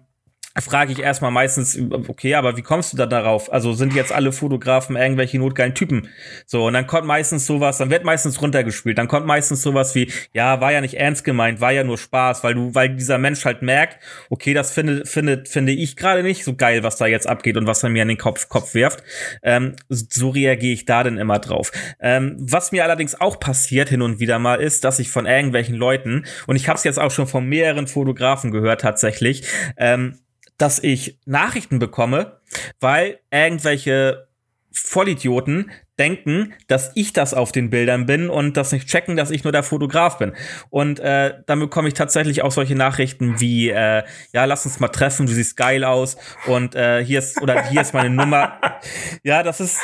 [0.61, 3.53] frage ich erstmal meistens, okay, aber wie kommst du da darauf?
[3.53, 6.09] Also sind jetzt alle Fotografen irgendwelche notgeilen Typen?
[6.47, 10.11] So, und dann kommt meistens sowas, dann wird meistens runtergespielt, dann kommt meistens sowas wie,
[10.33, 13.45] ja, war ja nicht ernst gemeint, war ja nur Spaß, weil du, weil dieser Mensch
[13.45, 17.29] halt merkt, okay, das finde, finde, finde ich gerade nicht so geil, was da jetzt
[17.29, 19.03] abgeht und was er mir an den Kopf, Kopf wirft.
[19.43, 21.73] Ähm, so reagiere ich da dann immer drauf.
[22.01, 25.77] Ähm, was mir allerdings auch passiert hin und wieder mal ist, dass ich von irgendwelchen
[25.77, 29.45] Leuten, und ich habe es jetzt auch schon von mehreren Fotografen gehört tatsächlich,
[29.77, 30.19] ähm,
[30.63, 32.41] dass ich Nachrichten bekomme,
[32.79, 34.29] weil irgendwelche
[34.71, 39.43] Vollidioten denken, dass ich das auf den Bildern bin und das nicht checken, dass ich
[39.43, 40.35] nur der Fotograf bin.
[40.71, 44.87] Und äh, dann bekomme ich tatsächlich auch solche Nachrichten wie, äh, ja, lass uns mal
[44.87, 48.61] treffen, du siehst geil aus und äh, hier ist oder hier ist meine Nummer.
[49.25, 49.81] Ja, das ist,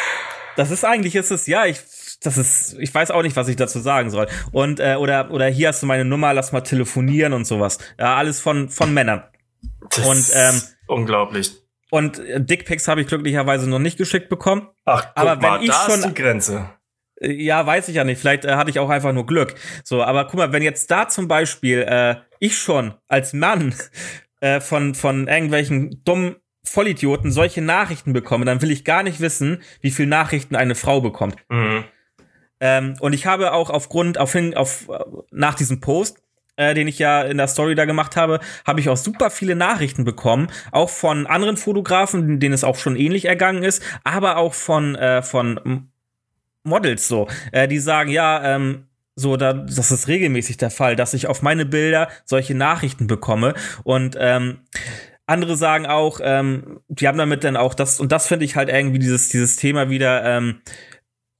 [0.57, 1.81] das ist eigentlich ist es, ja, ich
[2.23, 4.29] das ist, ich weiß auch nicht, was ich dazu sagen soll.
[4.53, 7.79] Und äh, oder oder hier hast du meine Nummer, lass mal telefonieren und sowas.
[7.99, 9.25] Ja, alles von von Männern.
[9.91, 11.53] Das und, ähm, unglaublich.
[11.91, 14.69] Und äh, Dickpics habe ich glücklicherweise noch nicht geschickt bekommen.
[14.85, 16.71] Ach, aber wenn mal, ich da schon, ist die Grenze.
[17.21, 18.21] Äh, ja, weiß ich ja nicht.
[18.21, 19.55] Vielleicht äh, hatte ich auch einfach nur Glück.
[19.85, 23.75] So, aber guck mal, wenn jetzt da zum Beispiel äh, ich schon als Mann
[24.41, 29.63] äh, von von irgendwelchen dummen Vollidioten solche Nachrichten bekomme, dann will ich gar nicht wissen,
[29.81, 31.37] wie viel Nachrichten eine Frau bekommt.
[31.49, 31.85] Mhm.
[32.61, 34.89] Ähm, und ich habe auch aufgrund auf auf
[35.31, 36.19] nach diesem Post
[36.59, 39.57] äh, den ich ja in der Story da gemacht habe, habe ich auch super viele
[39.57, 44.53] Nachrichten bekommen, auch von anderen Fotografen, denen es auch schon ähnlich ergangen ist, aber auch
[44.53, 45.89] von äh, von
[46.65, 51.15] Models so, äh, die sagen, ja, ähm, so, da, das ist regelmäßig der Fall, dass
[51.15, 53.55] ich auf meine Bilder solche Nachrichten bekomme.
[53.83, 54.59] Und ähm,
[55.27, 58.69] andere sagen auch, ähm, die haben damit dann auch das, und das finde ich halt
[58.69, 60.61] irgendwie dieses, dieses Thema wieder, ähm,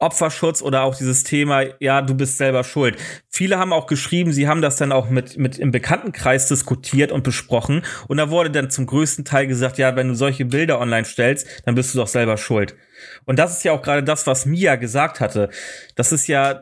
[0.01, 2.97] Opferschutz oder auch dieses Thema, ja, du bist selber schuld.
[3.29, 7.25] Viele haben auch geschrieben, sie haben das dann auch mit, mit im Bekanntenkreis diskutiert und
[7.25, 7.85] besprochen.
[8.07, 11.47] Und da wurde dann zum größten Teil gesagt, ja, wenn du solche Bilder online stellst,
[11.65, 12.77] dann bist du doch selber schuld.
[13.25, 15.51] Und das ist ja auch gerade das, was Mia gesagt hatte.
[15.97, 16.61] Das ist ja,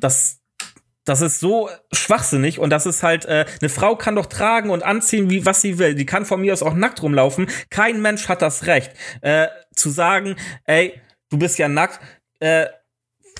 [0.00, 0.40] das,
[1.04, 4.82] das ist so schwachsinnig und das ist halt, äh, eine Frau kann doch tragen und
[4.82, 5.94] anziehen, wie was sie will.
[5.94, 7.48] Die kann von mir aus auch nackt rumlaufen.
[7.68, 12.00] Kein Mensch hat das Recht, äh, zu sagen, ey, du bist ja nackt,
[12.42, 12.66] äh,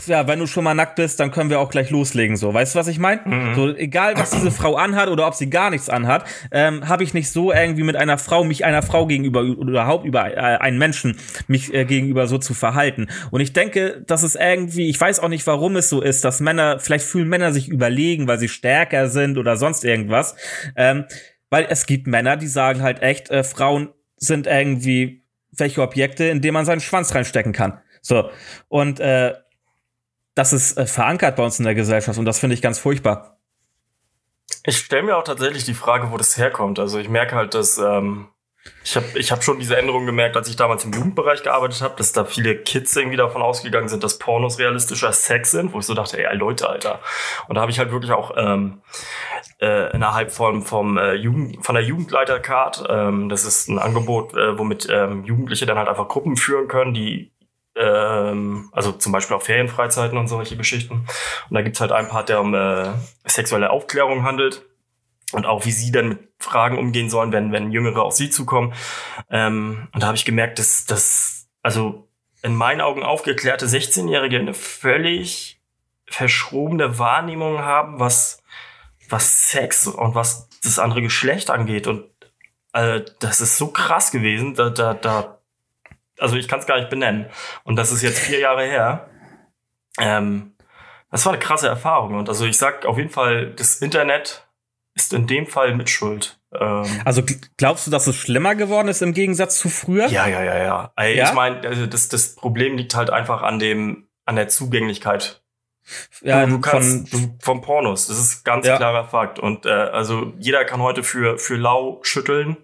[0.06, 2.36] ja, wenn du schon mal nackt bist, dann können wir auch gleich loslegen.
[2.36, 3.20] So, weißt du, was ich meine?
[3.24, 3.54] Mhm.
[3.54, 7.14] So, egal, was diese Frau anhat oder ob sie gar nichts anhat, ähm, habe ich
[7.14, 10.78] nicht so irgendwie mit einer Frau, mich einer Frau gegenüber oder überhaupt über äh, einen
[10.78, 13.08] Menschen mich äh, gegenüber so zu verhalten.
[13.30, 16.40] Und ich denke, dass es irgendwie, ich weiß auch nicht, warum es so ist, dass
[16.40, 20.34] Männer, vielleicht fühlen Männer sich überlegen, weil sie stärker sind oder sonst irgendwas.
[20.74, 21.04] Ähm,
[21.50, 25.22] weil es gibt Männer, die sagen halt echt, äh, Frauen sind irgendwie
[25.56, 27.81] welche Objekte, in denen man seinen Schwanz reinstecken kann.
[28.02, 28.30] So.
[28.68, 29.34] Und äh,
[30.34, 33.38] das ist äh, verankert bei uns in der Gesellschaft und das finde ich ganz furchtbar.
[34.64, 36.78] Ich stelle mir auch tatsächlich die Frage, wo das herkommt.
[36.78, 38.28] Also ich merke halt, dass ähm,
[38.84, 41.96] ich habe ich hab schon diese Änderung gemerkt, als ich damals im Jugendbereich gearbeitet habe,
[41.96, 45.86] dass da viele Kids irgendwie davon ausgegangen sind, dass Pornos realistischer Sex sind, wo ich
[45.86, 47.00] so dachte, ey, Leute, Alter.
[47.48, 48.82] Und da habe ich halt wirklich auch ähm,
[49.60, 54.56] äh, innerhalb von, vom, äh, Jugend, von der Jugendleitercard, ähm, das ist ein Angebot, äh,
[54.56, 57.32] womit ähm, Jugendliche dann halt einfach Gruppen führen können, die
[57.76, 61.06] ähm, also zum Beispiel auch Ferienfreizeiten und solche Geschichten.
[61.48, 62.90] Und da gibt's halt einen Part, der um äh,
[63.24, 64.62] sexuelle Aufklärung handelt
[65.32, 68.74] und auch wie sie dann mit Fragen umgehen sollen, wenn, wenn Jüngere auf sie zukommen.
[69.30, 72.08] Ähm, und da habe ich gemerkt, dass das, also
[72.42, 75.60] in meinen Augen aufgeklärte 16-Jährige eine völlig
[76.06, 78.42] verschrobene Wahrnehmung haben, was,
[79.08, 81.86] was Sex und was das andere Geschlecht angeht.
[81.86, 82.04] Und
[82.72, 85.41] äh, das ist so krass gewesen, da, da, da
[86.22, 87.26] also ich kann es gar nicht benennen.
[87.64, 89.10] Und das ist jetzt vier Jahre her.
[89.98, 90.54] Ähm,
[91.10, 92.14] das war eine krasse Erfahrung.
[92.14, 94.46] Und also ich sag auf jeden Fall, das Internet
[94.94, 96.38] ist in dem Fall mit Schuld.
[96.58, 97.22] Ähm, also
[97.56, 100.06] glaubst du, dass es schlimmer geworden ist im Gegensatz zu früher?
[100.08, 100.92] Ja, ja, ja, ja.
[100.94, 101.28] Also ja?
[101.28, 105.42] Ich meine, also das, das Problem liegt halt einfach an dem, an der Zugänglichkeit.
[106.20, 108.06] Ja, du, du kannst von, vom Pornos.
[108.06, 108.76] Das ist ganz ja.
[108.76, 109.38] klarer Fakt.
[109.38, 112.56] Und äh, also jeder kann heute für für lau schütteln,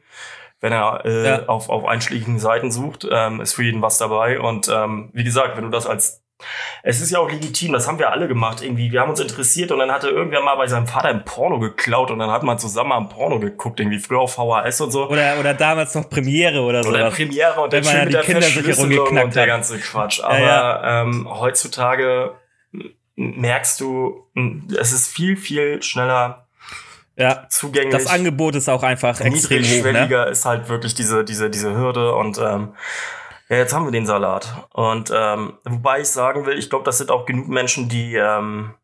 [0.60, 1.46] wenn er äh, ja.
[1.46, 3.06] auf auf einschlägigen Seiten sucht.
[3.10, 4.40] Ähm, ist für jeden was dabei.
[4.40, 6.22] Und ähm, wie gesagt, wenn du das als
[6.82, 8.92] es ist ja auch legitim, das haben wir alle gemacht irgendwie.
[8.92, 12.10] Wir haben uns interessiert und dann hatte irgendwer mal bei seinem Vater ein Porno geklaut
[12.10, 15.08] und dann hat man zusammen am Porno geguckt, irgendwie früher auf VHS und so.
[15.08, 16.90] Oder, oder damals noch Premiere oder so.
[16.90, 20.20] Oder Premiere und dann schön mit der Verschlüsselung und der ganze Quatsch.
[20.20, 21.02] Aber ja, ja.
[21.02, 22.34] Ähm, heutzutage
[23.16, 24.24] merkst du,
[24.78, 26.47] es ist viel, viel schneller
[27.18, 27.92] ja, zugänglich.
[27.92, 29.92] Das Angebot ist auch einfach extrem hoch.
[29.92, 30.24] Ne?
[30.30, 32.74] ist halt wirklich diese, diese, diese Hürde und ähm,
[33.48, 34.68] ja, jetzt haben wir den Salat.
[34.72, 38.74] Und ähm, wobei ich sagen will, ich glaube, das sind auch genug Menschen, die ähm,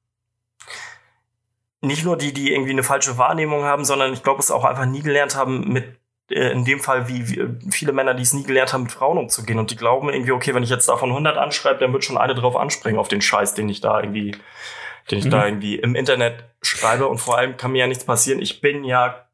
[1.81, 4.87] nicht nur die, die irgendwie eine falsche Wahrnehmung haben, sondern ich glaube, es auch einfach
[4.87, 5.99] nie gelernt haben, mit
[6.31, 9.19] äh, in dem Fall wie, wie viele Männer, die es nie gelernt haben, mit Frauen
[9.19, 9.59] umzugehen.
[9.59, 12.35] Und die glauben irgendwie, okay, wenn ich jetzt davon 100 anschreibe, dann wird schon eine
[12.35, 14.35] drauf anspringen auf den Scheiß, den ich da irgendwie,
[15.11, 15.31] den ich mhm.
[15.31, 17.09] da irgendwie im Internet schreibe.
[17.09, 18.41] Und vor allem kann mir ja nichts passieren.
[18.41, 19.27] Ich bin ja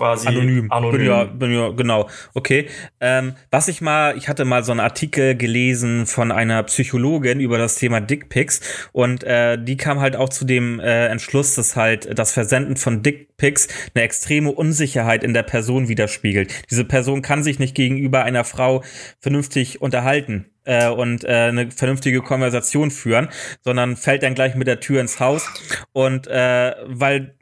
[0.00, 0.72] quasi anonym.
[0.72, 0.98] anonym.
[0.98, 2.08] Bin ja, bin ja, genau.
[2.34, 2.68] Okay.
[3.00, 7.58] Ähm, was ich mal, ich hatte mal so einen Artikel gelesen von einer Psychologin über
[7.58, 8.60] das Thema Dickpics
[8.92, 13.02] und äh, die kam halt auch zu dem äh, Entschluss, dass halt das Versenden von
[13.02, 16.50] Dickpics eine extreme Unsicherheit in der Person widerspiegelt.
[16.70, 18.82] Diese Person kann sich nicht gegenüber einer Frau
[19.20, 23.28] vernünftig unterhalten äh, und äh, eine vernünftige Konversation führen,
[23.60, 25.46] sondern fällt dann gleich mit der Tür ins Haus
[25.92, 27.34] und äh, weil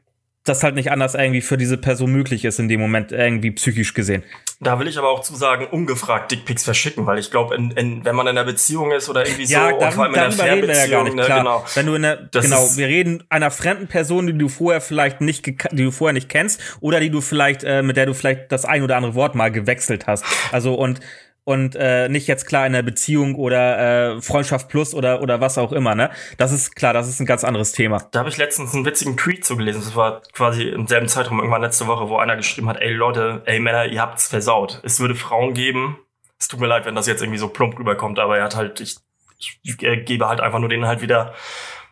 [0.45, 3.93] das halt nicht anders irgendwie für diese Person möglich ist in dem Moment, irgendwie psychisch
[3.93, 4.23] gesehen.
[4.61, 8.27] Da will ich aber auch zu sagen, ungefragt Dickpics verschicken, weil ich glaube, wenn man
[8.27, 10.91] in einer Beziehung ist oder irgendwie ja, so, dann, und vor allem in einer Fernbeziehung,
[10.91, 11.65] ja nicht, ne, genau.
[11.75, 15.45] Wenn du in einer, genau, wir reden einer fremden Person, die du vorher vielleicht nicht,
[15.45, 18.65] die du vorher nicht kennst, oder die du vielleicht, äh, mit der du vielleicht das
[18.65, 20.25] ein oder andere Wort mal gewechselt hast.
[20.51, 20.99] Also und
[21.43, 25.57] und äh, nicht jetzt klar in der Beziehung oder äh, Freundschaft plus oder oder was
[25.57, 26.09] auch immer, ne?
[26.37, 28.07] Das ist klar, das ist ein ganz anderes Thema.
[28.11, 29.81] Da habe ich letztens einen witzigen Tweet zugelesen.
[29.81, 33.41] Das war quasi im selben Zeitraum irgendwann letzte Woche, wo einer geschrieben hat, ey Leute,
[33.45, 34.81] ey Männer, ihr habt's versaut.
[34.83, 35.97] Es würde Frauen geben.
[36.39, 38.79] Es tut mir leid, wenn das jetzt irgendwie so plump rüberkommt, aber er hat halt,
[38.79, 38.95] ich,
[39.37, 41.33] ich, ich gebe halt einfach nur denen halt wieder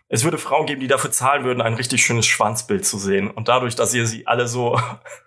[0.10, 3.30] es würde Frauen geben, die dafür zahlen würden, ein richtig schönes Schwanzbild zu sehen.
[3.30, 4.80] Und dadurch, dass ihr sie alle so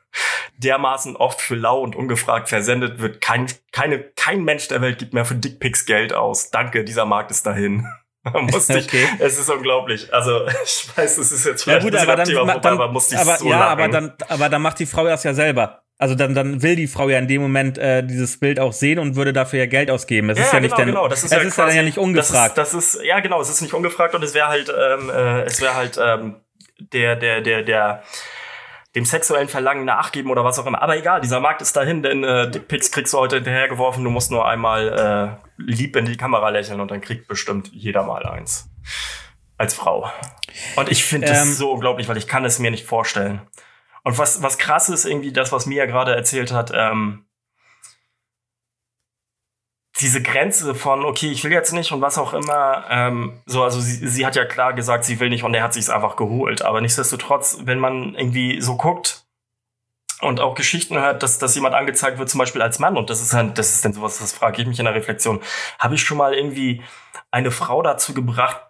[0.57, 3.21] dermaßen oft für lau und ungefragt versendet wird.
[3.21, 6.51] Kein, keine, kein Mensch der Welt gibt mehr für Dickpics Geld aus.
[6.51, 7.87] Danke, dieser Markt ist dahin.
[8.41, 9.07] musste ich, okay.
[9.19, 10.13] es ist unglaublich.
[10.13, 12.89] Also ich weiß, es ist jetzt vielleicht ja, gut, ein aber dann, Thema dann, aber
[12.89, 13.73] musste ich aber, so Ja, lachen.
[13.73, 15.83] aber dann, aber dann macht die Frau das ja selber.
[16.01, 18.99] Also dann, dann will die Frau ja in dem Moment äh, dieses Bild auch sehen
[18.99, 20.31] und würde dafür ja Geld ausgeben.
[20.31, 21.09] Es ja, ist ja, genau, nicht genau.
[21.09, 22.57] Das ist, ja, ist quasi, ja nicht ungefragt.
[22.57, 25.11] Das ist, das ist, ja genau, es ist nicht ungefragt und es wäre halt, ähm,
[25.11, 26.37] äh, es wäre halt ähm,
[26.79, 28.03] der, der, der, der
[28.95, 30.81] dem sexuellen Verlangen nachgeben oder was auch immer.
[30.81, 34.03] Aber egal, dieser Markt ist dahin, denn äh, Dickpics kriegst du heute hinterhergeworfen.
[34.03, 38.05] Du musst nur einmal äh, lieb in die Kamera lächeln und dann kriegt bestimmt jeder
[38.05, 38.71] mal eins.
[39.59, 40.11] Als Frau.
[40.77, 43.43] Und ich finde ähm, das so unglaublich, weil ich kann es mir nicht vorstellen.
[44.03, 47.27] Und was, was krass ist, irgendwie das, was Mia gerade erzählt hat, ähm,
[50.01, 53.81] diese Grenze von, okay, ich will jetzt nicht und was auch immer, ähm, so, also
[53.81, 56.63] sie, sie hat ja klar gesagt, sie will nicht und er hat sich's einfach geholt.
[56.63, 59.25] Aber nichtsdestotrotz, wenn man irgendwie so guckt
[60.21, 63.21] und auch Geschichten hört, dass, dass jemand angezeigt wird, zum Beispiel als Mann, und das
[63.21, 65.41] ist dann, das ist dann sowas, das frage ich mich in der Reflexion,
[65.79, 66.83] habe ich schon mal irgendwie
[67.31, 68.70] eine Frau dazu gebracht,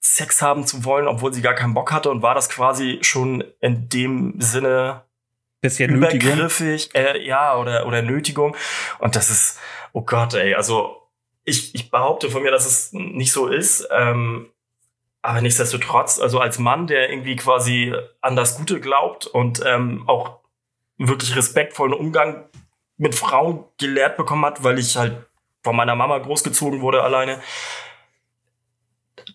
[0.00, 3.44] Sex haben zu wollen, obwohl sie gar keinen Bock hatte und war das quasi schon
[3.60, 5.02] in dem Sinne
[5.60, 8.56] bisschen übergriffig, äh, ja, oder, oder Nötigung.
[8.98, 9.58] Und das ist,
[9.92, 10.96] oh Gott, ey, also
[11.44, 13.86] ich, ich behaupte von mir, dass es nicht so ist.
[13.90, 14.50] Ähm,
[15.22, 20.38] aber nichtsdestotrotz, also als Mann, der irgendwie quasi an das Gute glaubt und ähm, auch
[20.96, 22.48] wirklich respektvollen Umgang
[22.96, 25.26] mit Frauen gelehrt bekommen hat, weil ich halt
[25.62, 27.40] von meiner Mama großgezogen wurde alleine.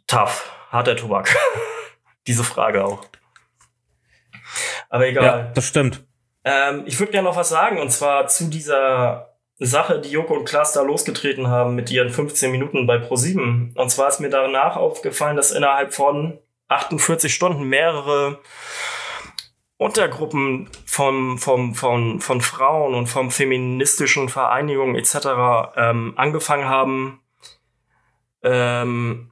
[0.07, 1.35] Tough, harter Tobak.
[2.27, 3.05] Diese Frage auch.
[4.89, 5.23] Aber egal.
[5.23, 6.05] Ja, das stimmt.
[6.43, 10.45] Ähm, ich würde gerne noch was sagen, und zwar zu dieser Sache, die Joko und
[10.45, 13.73] Klaas da losgetreten haben mit ihren 15 Minuten bei ProSieben.
[13.75, 18.39] Und zwar ist mir danach aufgefallen, dass innerhalb von 48 Stunden mehrere
[19.77, 25.73] Untergruppen vom, vom, von, von Frauen und vom feministischen Vereinigungen etc.
[25.75, 27.21] Ähm, angefangen haben,
[28.43, 29.31] ähm,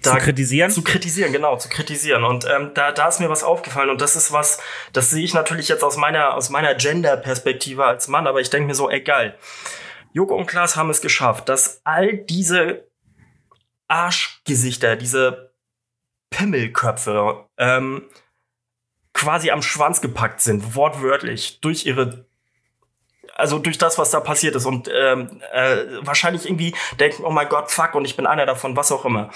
[0.00, 0.70] zu kritisieren?
[0.70, 2.24] Zu kritisieren, genau, zu kritisieren.
[2.24, 4.60] Und ähm, da, da ist mir was aufgefallen und das ist was,
[4.92, 8.68] das sehe ich natürlich jetzt aus meiner, aus meiner Gender-Perspektive als Mann, aber ich denke
[8.68, 9.36] mir so, ey geil.
[10.12, 12.88] Joko und Klaas haben es geschafft, dass all diese
[13.88, 15.54] Arschgesichter, diese
[16.30, 18.08] Pimmelköpfe ähm,
[19.14, 22.27] quasi am Schwanz gepackt sind, wortwörtlich, durch ihre
[23.38, 27.48] also durch das, was da passiert ist und ähm, äh, wahrscheinlich irgendwie denken, oh mein
[27.48, 29.30] Gott, fuck, und ich bin einer davon, was auch immer.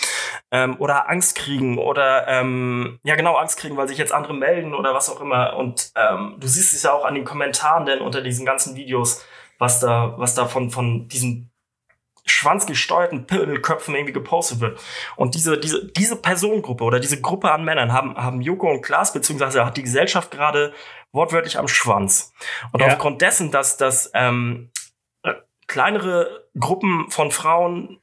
[0.51, 4.75] Ähm, oder Angst kriegen oder ähm, ja genau, Angst kriegen, weil sich jetzt andere melden
[4.75, 5.57] oder was auch immer.
[5.57, 9.25] Und ähm, du siehst es ja auch an den Kommentaren denn unter diesen ganzen Videos,
[9.59, 11.53] was da, was da von, von diesen
[12.25, 14.81] schwanzgesteuerten Pimmelköpfen irgendwie gepostet wird.
[15.17, 19.12] Und diese, diese, diese Personengruppe oder diese Gruppe an Männern haben, haben Joko und Klaas,
[19.12, 20.73] beziehungsweise hat die Gesellschaft gerade
[21.12, 22.33] wortwörtlich am Schwanz.
[22.72, 22.88] Und ja.
[22.88, 24.70] aufgrund dessen, dass, dass ähm,
[25.22, 25.35] äh,
[25.66, 28.03] kleinere Gruppen von Frauen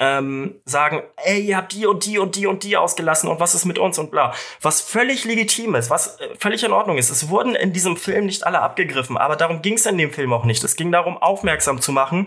[0.00, 3.54] ähm, sagen, ey, ihr habt die und die und die und die ausgelassen und was
[3.54, 4.34] ist mit uns und bla.
[4.60, 7.10] Was völlig legitim ist, was äh, völlig in Ordnung ist.
[7.10, 10.32] Es wurden in diesem Film nicht alle abgegriffen, aber darum ging es in dem Film
[10.32, 10.64] auch nicht.
[10.64, 12.26] Es ging darum, aufmerksam zu machen,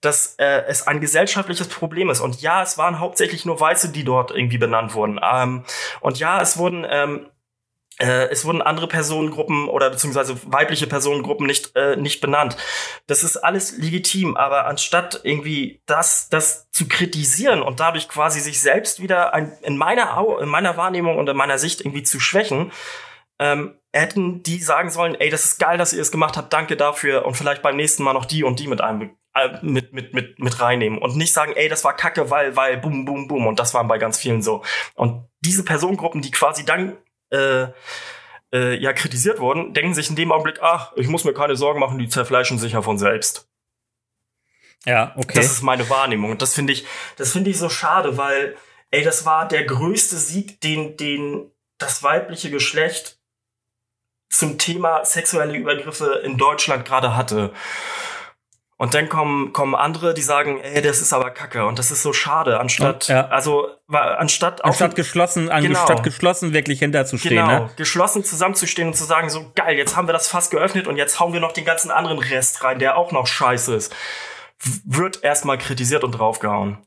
[0.00, 2.20] dass äh, es ein gesellschaftliches Problem ist.
[2.20, 5.18] Und ja, es waren hauptsächlich nur Weiße, die dort irgendwie benannt wurden.
[5.20, 5.64] Ähm,
[6.00, 7.26] und ja, es wurden ähm,
[7.98, 12.56] äh, es wurden andere Personengruppen oder beziehungsweise weibliche Personengruppen nicht, äh, nicht benannt.
[13.06, 18.60] Das ist alles legitim, aber anstatt irgendwie das, das zu kritisieren und dadurch quasi sich
[18.60, 22.20] selbst wieder ein, in, meiner Au in meiner Wahrnehmung und in meiner Sicht irgendwie zu
[22.20, 22.70] schwächen,
[23.40, 26.76] ähm, hätten die sagen sollen, ey, das ist geil, dass ihr es gemacht habt, danke
[26.76, 30.14] dafür und vielleicht beim nächsten Mal noch die und die mit einem äh, mit, mit,
[30.14, 33.46] mit, mit reinnehmen und nicht sagen, ey, das war kacke, weil, weil, boom, boom, boom.
[33.46, 34.62] Und das waren bei ganz vielen so.
[34.94, 36.96] Und diese Personengruppen, die quasi dann
[37.30, 37.66] äh,
[38.52, 41.80] äh, ja kritisiert wurden, denken sich in dem Augenblick, ach, ich muss mir keine Sorgen
[41.80, 43.48] machen, die zerfleischen sich ja von selbst.
[44.84, 45.34] Ja, okay.
[45.34, 46.30] Das ist meine Wahrnehmung.
[46.30, 46.86] Und das finde ich,
[47.16, 48.56] das finde ich so schade, weil,
[48.90, 53.18] ey, das war der größte Sieg, den, den das weibliche Geschlecht
[54.30, 57.52] zum Thema sexuelle Übergriffe in Deutschland gerade hatte.
[58.80, 61.66] Und dann kommen, kommen andere, die sagen, ey, das ist aber kacke.
[61.66, 63.26] Und das ist so schade, anstatt, ja.
[63.26, 65.80] also, anstatt, anstatt geschlossen, genau.
[65.80, 67.64] anstatt geschlossen wirklich hinterzustehen, genau.
[67.64, 67.70] ne?
[67.76, 71.18] geschlossen zusammenzustehen und zu sagen, so geil, jetzt haben wir das Fass geöffnet und jetzt
[71.18, 73.92] hauen wir noch den ganzen anderen Rest rein, der auch noch scheiße ist.
[74.84, 76.78] Wird erstmal kritisiert und draufgehauen.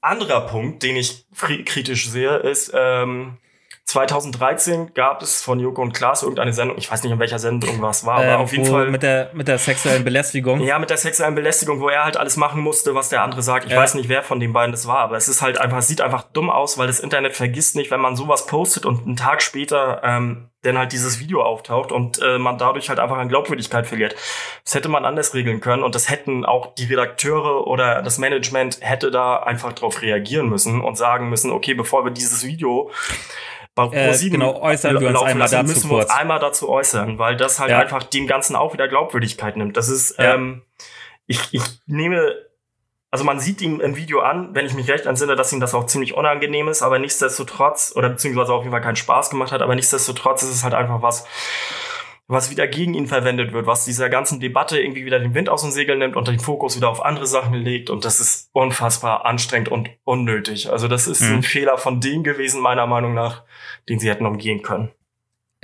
[0.00, 3.38] Anderer Punkt, den ich kritisch sehe, ist, ähm,
[3.86, 7.80] 2013 gab es von Joko und Klaas irgendeine Sendung, ich weiß nicht, in welcher Sendung
[7.80, 8.90] was war, aber ähm, auf jeden Fall.
[8.90, 10.60] Mit der, mit der sexuellen Belästigung.
[10.60, 13.64] Ja, mit der sexuellen Belästigung, wo er halt alles machen musste, was der andere sagt.
[13.66, 13.78] Ich ja.
[13.78, 16.24] weiß nicht, wer von den beiden das war, aber es ist halt einfach, sieht einfach
[16.32, 20.00] dumm aus, weil das Internet vergisst nicht, wenn man sowas postet und einen Tag später
[20.02, 24.16] ähm, dann halt dieses Video auftaucht und äh, man dadurch halt einfach an Glaubwürdigkeit verliert.
[24.64, 28.78] Das hätte man anders regeln können und das hätten auch die Redakteure oder das Management
[28.80, 32.90] hätte da einfach drauf reagieren müssen und sagen müssen, okay, bevor wir dieses Video
[33.76, 37.36] bei äh, genau, äußern wir uns einmal dazu müssen wir uns einmal dazu äußern, weil
[37.36, 37.78] das halt ja.
[37.78, 39.76] einfach dem Ganzen auch wieder Glaubwürdigkeit nimmt.
[39.76, 40.34] Das ist, ja.
[40.34, 40.62] ähm,
[41.26, 42.34] ich, ich nehme,
[43.10, 45.74] also man sieht ihm im Video an, wenn ich mich recht entsinne, dass ihm das
[45.74, 49.60] auch ziemlich unangenehm ist, aber nichtsdestotrotz, oder beziehungsweise auf jeden Fall keinen Spaß gemacht hat,
[49.60, 51.26] aber nichtsdestotrotz ist es halt einfach was,
[52.28, 55.62] was wieder gegen ihn verwendet wird, was dieser ganzen Debatte irgendwie wieder den Wind aus
[55.62, 57.88] dem Segel nimmt und den Fokus wieder auf andere Sachen legt.
[57.88, 60.70] Und das ist unfassbar anstrengend und unnötig.
[60.70, 61.36] Also das ist mhm.
[61.36, 63.44] ein Fehler von denen gewesen, meiner Meinung nach,
[63.88, 64.90] den sie hätten umgehen können.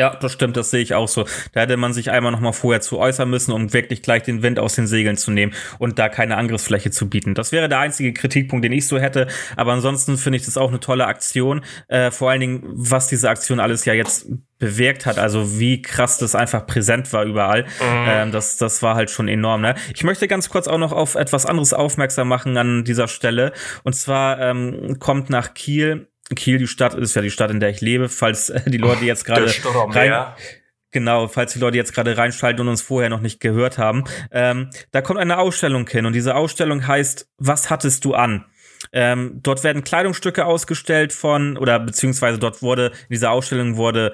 [0.02, 1.26] Ja, das stimmt, das sehe ich auch so.
[1.52, 4.42] Da hätte man sich einmal noch mal vorher zu äußern müssen, um wirklich gleich den
[4.42, 7.36] Wind aus den Segeln zu nehmen und da keine Angriffsfläche zu bieten.
[7.36, 9.28] Das wäre der einzige Kritikpunkt, den ich so hätte.
[9.54, 11.60] Aber ansonsten finde ich das auch eine tolle Aktion.
[11.86, 14.26] Äh, vor allen Dingen, was diese Aktion alles ja jetzt
[14.58, 17.62] bewirkt hat, also wie krass das einfach präsent war überall.
[17.62, 18.06] Mhm.
[18.08, 19.60] Ähm, das, das war halt schon enorm.
[19.60, 19.76] Ne?
[19.94, 23.52] Ich möchte ganz kurz auch noch auf etwas anderes aufmerksam machen an dieser Stelle.
[23.84, 27.70] Und zwar ähm, kommt nach Kiel Kiel, die Stadt, ist ja die Stadt, in der
[27.70, 30.34] ich lebe, falls äh, die Leute jetzt gerade rein,
[30.92, 34.04] Genau, falls die Leute jetzt gerade reinschalten und uns vorher noch nicht gehört haben.
[34.30, 38.44] Ähm, da kommt eine Ausstellung hin und diese Ausstellung heißt Was hattest du an?
[38.92, 44.12] Ähm, dort werden Kleidungsstücke ausgestellt von, oder beziehungsweise dort wurde, in dieser Ausstellung wurde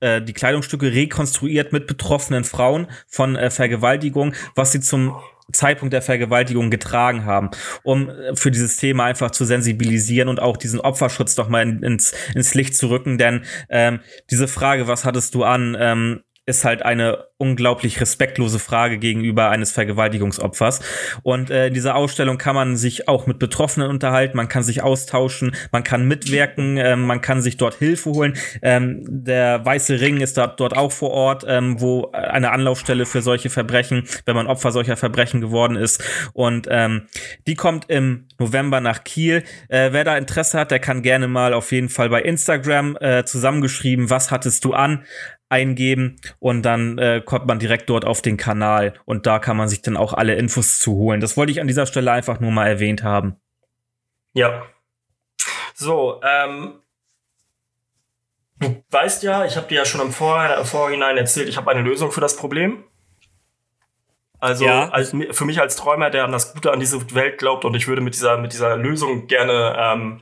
[0.00, 5.16] äh, die Kleidungsstücke rekonstruiert mit betroffenen Frauen von äh, Vergewaltigung, was sie zum
[5.52, 7.50] Zeitpunkt der Vergewaltigung getragen haben,
[7.82, 11.82] um äh, für dieses Thema einfach zu sensibilisieren und auch diesen Opferschutz doch mal in,
[11.82, 13.18] ins, ins Licht zu rücken.
[13.18, 18.98] Denn ähm, diese Frage, was hattest du an, ähm, ist halt eine unglaublich respektlose Frage
[18.98, 20.80] gegenüber eines Vergewaltigungsopfers.
[21.22, 24.82] Und äh, in dieser Ausstellung kann man sich auch mit Betroffenen unterhalten, man kann sich
[24.82, 28.34] austauschen, man kann mitwirken, äh, man kann sich dort Hilfe holen.
[28.62, 33.22] Ähm, der Weiße Ring ist da, dort auch vor Ort, ähm, wo eine Anlaufstelle für
[33.22, 36.02] solche Verbrechen, wenn man Opfer solcher Verbrechen geworden ist.
[36.32, 37.08] Und ähm,
[37.46, 39.44] die kommt im November nach Kiel.
[39.68, 43.24] Äh, wer da Interesse hat, der kann gerne mal auf jeden Fall bei Instagram äh,
[43.24, 45.04] zusammengeschrieben, was hattest du an?
[45.48, 49.68] Eingeben und dann äh, kommt man direkt dort auf den Kanal und da kann man
[49.68, 51.20] sich dann auch alle Infos zu holen.
[51.20, 53.36] Das wollte ich an dieser Stelle einfach nur mal erwähnt haben.
[54.34, 54.66] Ja.
[55.74, 56.80] So, ähm,
[58.58, 61.82] du weißt ja, ich habe dir ja schon im Vor Vorhinein erzählt, ich habe eine
[61.82, 62.84] Lösung für das Problem.
[64.40, 64.88] Also ja.
[64.90, 67.88] als, für mich als Träumer, der an das Gute an diese Welt glaubt und ich
[67.88, 70.20] würde mit dieser, mit dieser Lösung gerne ähm,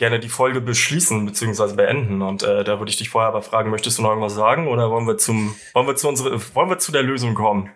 [0.00, 1.74] gerne die Folge beschließen bzw.
[1.74, 2.22] beenden.
[2.22, 4.90] Und äh, da würde ich dich vorher aber fragen, möchtest du noch irgendwas sagen oder
[4.90, 7.70] wollen wir zum, wollen wir zu unsere, wollen wir zu der Lösung kommen?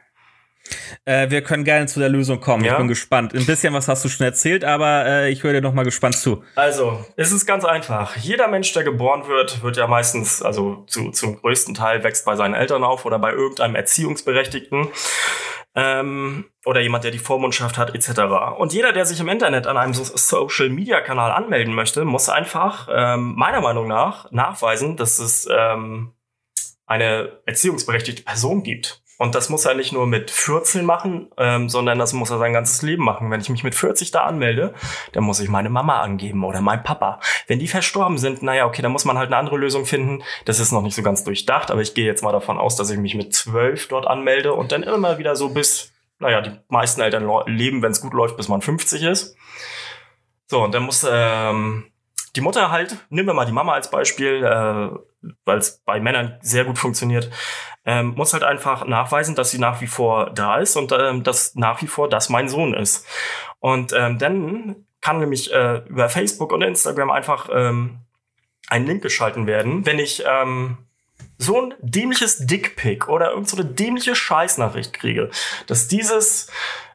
[1.05, 2.65] Äh, wir können gerne zu der Lösung kommen.
[2.65, 2.73] Ja?
[2.73, 3.35] Ich bin gespannt.
[3.35, 6.17] Ein bisschen was hast du schon erzählt, aber äh, ich höre dir noch mal gespannt
[6.17, 6.43] zu.
[6.55, 8.17] Also, es ist ganz einfach.
[8.17, 12.37] Jeder Mensch, der geboren wird, wird ja meistens, also zu, zum größten Teil wächst bei
[12.37, 14.89] seinen Eltern auf oder bei irgendeinem Erziehungsberechtigten
[15.75, 18.21] ähm, oder jemand, der die Vormundschaft hat, etc.
[18.59, 23.61] Und jeder, der sich im Internet an einem Social-Media-Kanal anmelden möchte, muss einfach ähm, meiner
[23.61, 26.13] Meinung nach nachweisen, dass es ähm,
[26.87, 29.03] eine erziehungsberechtigte Person gibt.
[29.19, 32.53] Und das muss er nicht nur mit 14 machen, ähm, sondern das muss er sein
[32.53, 33.31] ganzes Leben machen.
[33.31, 34.75] Wenn ich mich mit 40 da anmelde,
[35.13, 37.21] dann muss ich meine Mama angeben oder mein Papa.
[37.47, 40.23] Wenn die verstorben sind, naja, okay, dann muss man halt eine andere Lösung finden.
[40.47, 42.91] Das ist noch nicht so ganz durchdacht, aber ich gehe jetzt mal davon aus, dass
[42.91, 47.01] ich mich mit 12 dort anmelde und dann immer wieder so bis, naja, die meisten
[47.01, 49.37] Eltern leben, wenn es gut läuft, bis man 50 ist.
[50.47, 51.85] So, und dann muss ähm,
[52.37, 56.39] die Mutter halt, nehmen wir mal die Mama als Beispiel, äh, weil es bei Männern
[56.41, 57.31] sehr gut funktioniert,
[57.85, 61.55] ähm, muss halt einfach nachweisen, dass sie nach wie vor da ist und ähm, dass
[61.55, 63.07] nach wie vor das mein Sohn ist.
[63.61, 68.01] Und ähm, dann kann nämlich äh, über Facebook und Instagram einfach ähm,
[68.69, 70.79] ein Link geschalten werden, wenn ich ähm,
[71.39, 75.31] so ein dämliches Dickpick oder irgend so dämliche Scheißnachricht kriege,
[75.67, 76.51] dass dieses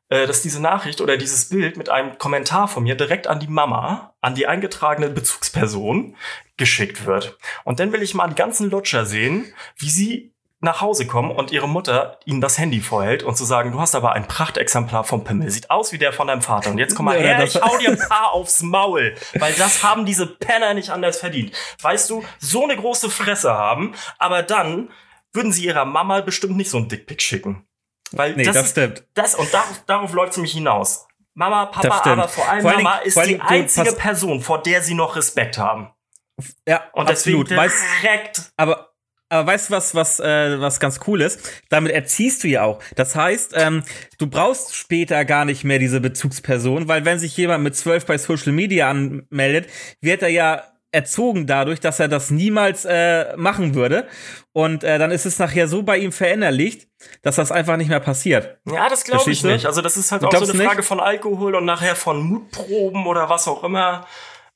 [0.10, 3.48] äh, dass diese Nachricht oder dieses Bild mit einem Kommentar von mir direkt an die
[3.48, 6.16] Mama, an die eingetragene Bezugsperson
[6.58, 7.38] geschickt wird.
[7.64, 11.52] Und dann will ich mal die ganzen Lutscher sehen, wie sie nach Hause kommen und
[11.52, 15.24] ihre Mutter ihnen das Handy vorhält und zu sagen, du hast aber ein Prachtexemplar vom
[15.24, 16.72] Pimmel, sieht aus wie der von deinem Vater.
[16.72, 19.84] Und jetzt komm mal ja, her, ich hau dir ein paar aufs Maul, weil das
[19.84, 21.54] haben diese Penner nicht anders verdient.
[21.82, 24.90] Weißt du, so eine große Fresse haben, aber dann
[25.32, 27.66] würden sie ihrer Mama bestimmt nicht so ein Dickpick schicken.
[28.12, 29.04] Weil nee, das, das stimmt.
[29.14, 31.08] Das, und darauf, darauf läuft sie mich hinaus.
[31.34, 35.16] Mama, Papa, aber vor allem vor Mama ist die einzige Person, vor der sie noch
[35.16, 35.90] Respekt haben.
[36.68, 37.50] Ja, und deswegen absolut.
[37.50, 38.38] direkt.
[38.38, 38.90] Weißt, aber
[39.32, 41.64] aber weißt du, was, was, äh, was ganz cool ist?
[41.70, 42.82] Damit erziehst du ja auch.
[42.96, 43.84] Das heißt, ähm,
[44.18, 48.18] du brauchst später gar nicht mehr diese Bezugsperson, weil wenn sich jemand mit zwölf bei
[48.18, 49.70] Social Media anmeldet,
[50.02, 54.08] wird er ja erzogen dadurch, dass er das niemals äh, machen würde.
[54.54, 56.88] Und äh, dann ist es nachher so bei ihm verinnerlicht,
[57.22, 58.58] dass das einfach nicht mehr passiert.
[58.66, 59.66] Ja, das glaube ich nicht.
[59.66, 60.88] Also das ist halt auch so eine Frage nicht?
[60.88, 64.08] von Alkohol und nachher von Mutproben oder was auch immer.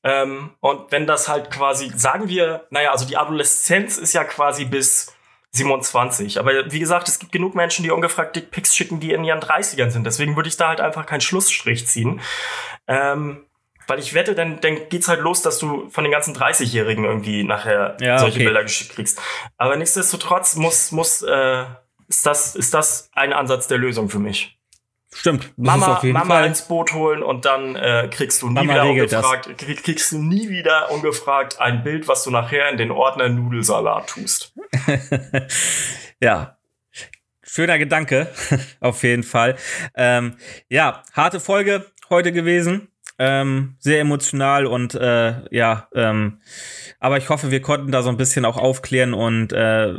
[0.04, 4.66] Ähm, und wenn das halt quasi, sagen wir, naja, also die Adoleszenz ist ja quasi
[4.66, 5.14] bis
[5.52, 6.40] 27.
[6.40, 9.92] Aber wie gesagt, es gibt genug Menschen, die ungefragt Dickpics schicken, die in ihren 30ern
[9.92, 10.06] sind.
[10.06, 12.22] Deswegen würde ich da halt einfach keinen Schlussstrich ziehen.
[12.88, 13.46] Ähm,
[13.88, 17.44] weil ich wette, dann, dann geht's halt los, dass du von den ganzen 30-Jährigen irgendwie
[17.44, 18.46] nachher ja, solche okay.
[18.46, 19.20] Bilder geschickt kriegst.
[19.58, 21.66] Aber nichtsdestotrotz muss, muss, äh,
[22.08, 24.58] ist das, ist das ein Ansatz der Lösung für mich.
[25.16, 25.54] Stimmt.
[25.58, 26.48] Mama, Mama Fall.
[26.48, 30.18] ins Boot holen und dann äh, kriegst du nie Mama wieder ungefragt, krieg, kriegst du
[30.18, 34.54] nie wieder ungefragt ein Bild, was du nachher in den Ordner Nudelsalat tust.
[36.20, 36.58] ja.
[37.44, 38.28] Schöner Gedanke,
[38.80, 39.56] auf jeden Fall.
[39.96, 40.38] Ähm,
[40.70, 42.93] ja, harte Folge heute gewesen.
[43.20, 46.42] Ähm, sehr emotional und äh, ja, ähm,
[47.00, 49.94] aber ich hoffe, wir konnten da so ein bisschen auch aufklären und äh,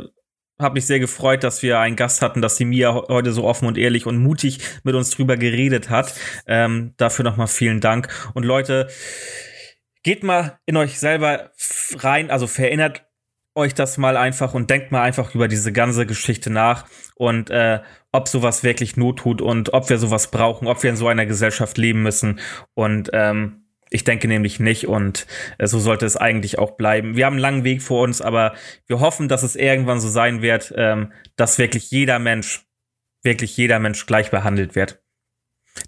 [0.59, 3.67] habe mich sehr gefreut, dass wir einen Gast hatten, dass die Mia heute so offen
[3.67, 6.13] und ehrlich und mutig mit uns drüber geredet hat.
[6.47, 8.07] Ähm, dafür nochmal vielen Dank.
[8.33, 8.87] Und Leute,
[10.03, 11.51] geht mal in euch selber
[11.97, 13.05] rein, also verinnert
[13.55, 16.85] euch das mal einfach und denkt mal einfach über diese ganze Geschichte nach
[17.15, 17.79] und äh,
[18.15, 21.25] ob sowas wirklich Not tut und ob wir sowas brauchen, ob wir in so einer
[21.25, 22.39] Gesellschaft leben müssen.
[22.73, 27.15] Und ähm, ich denke nämlich nicht und äh, so sollte es eigentlich auch bleiben.
[27.15, 28.55] Wir haben einen langen Weg vor uns, aber
[28.87, 32.65] wir hoffen, dass es irgendwann so sein wird, ähm, dass wirklich jeder Mensch,
[33.21, 35.01] wirklich jeder Mensch gleich behandelt wird.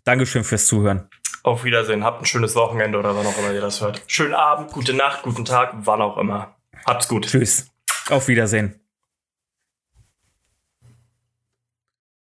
[0.03, 1.09] Dankeschön fürs Zuhören.
[1.43, 2.03] Auf Wiedersehen.
[2.03, 4.01] Habt ein schönes Wochenende oder wann auch immer ihr das hört.
[4.07, 6.57] Schönen Abend, gute Nacht, guten Tag, wann auch immer.
[6.85, 7.25] Habt's gut.
[7.25, 7.71] Tschüss.
[8.09, 8.86] Auf Wiedersehen.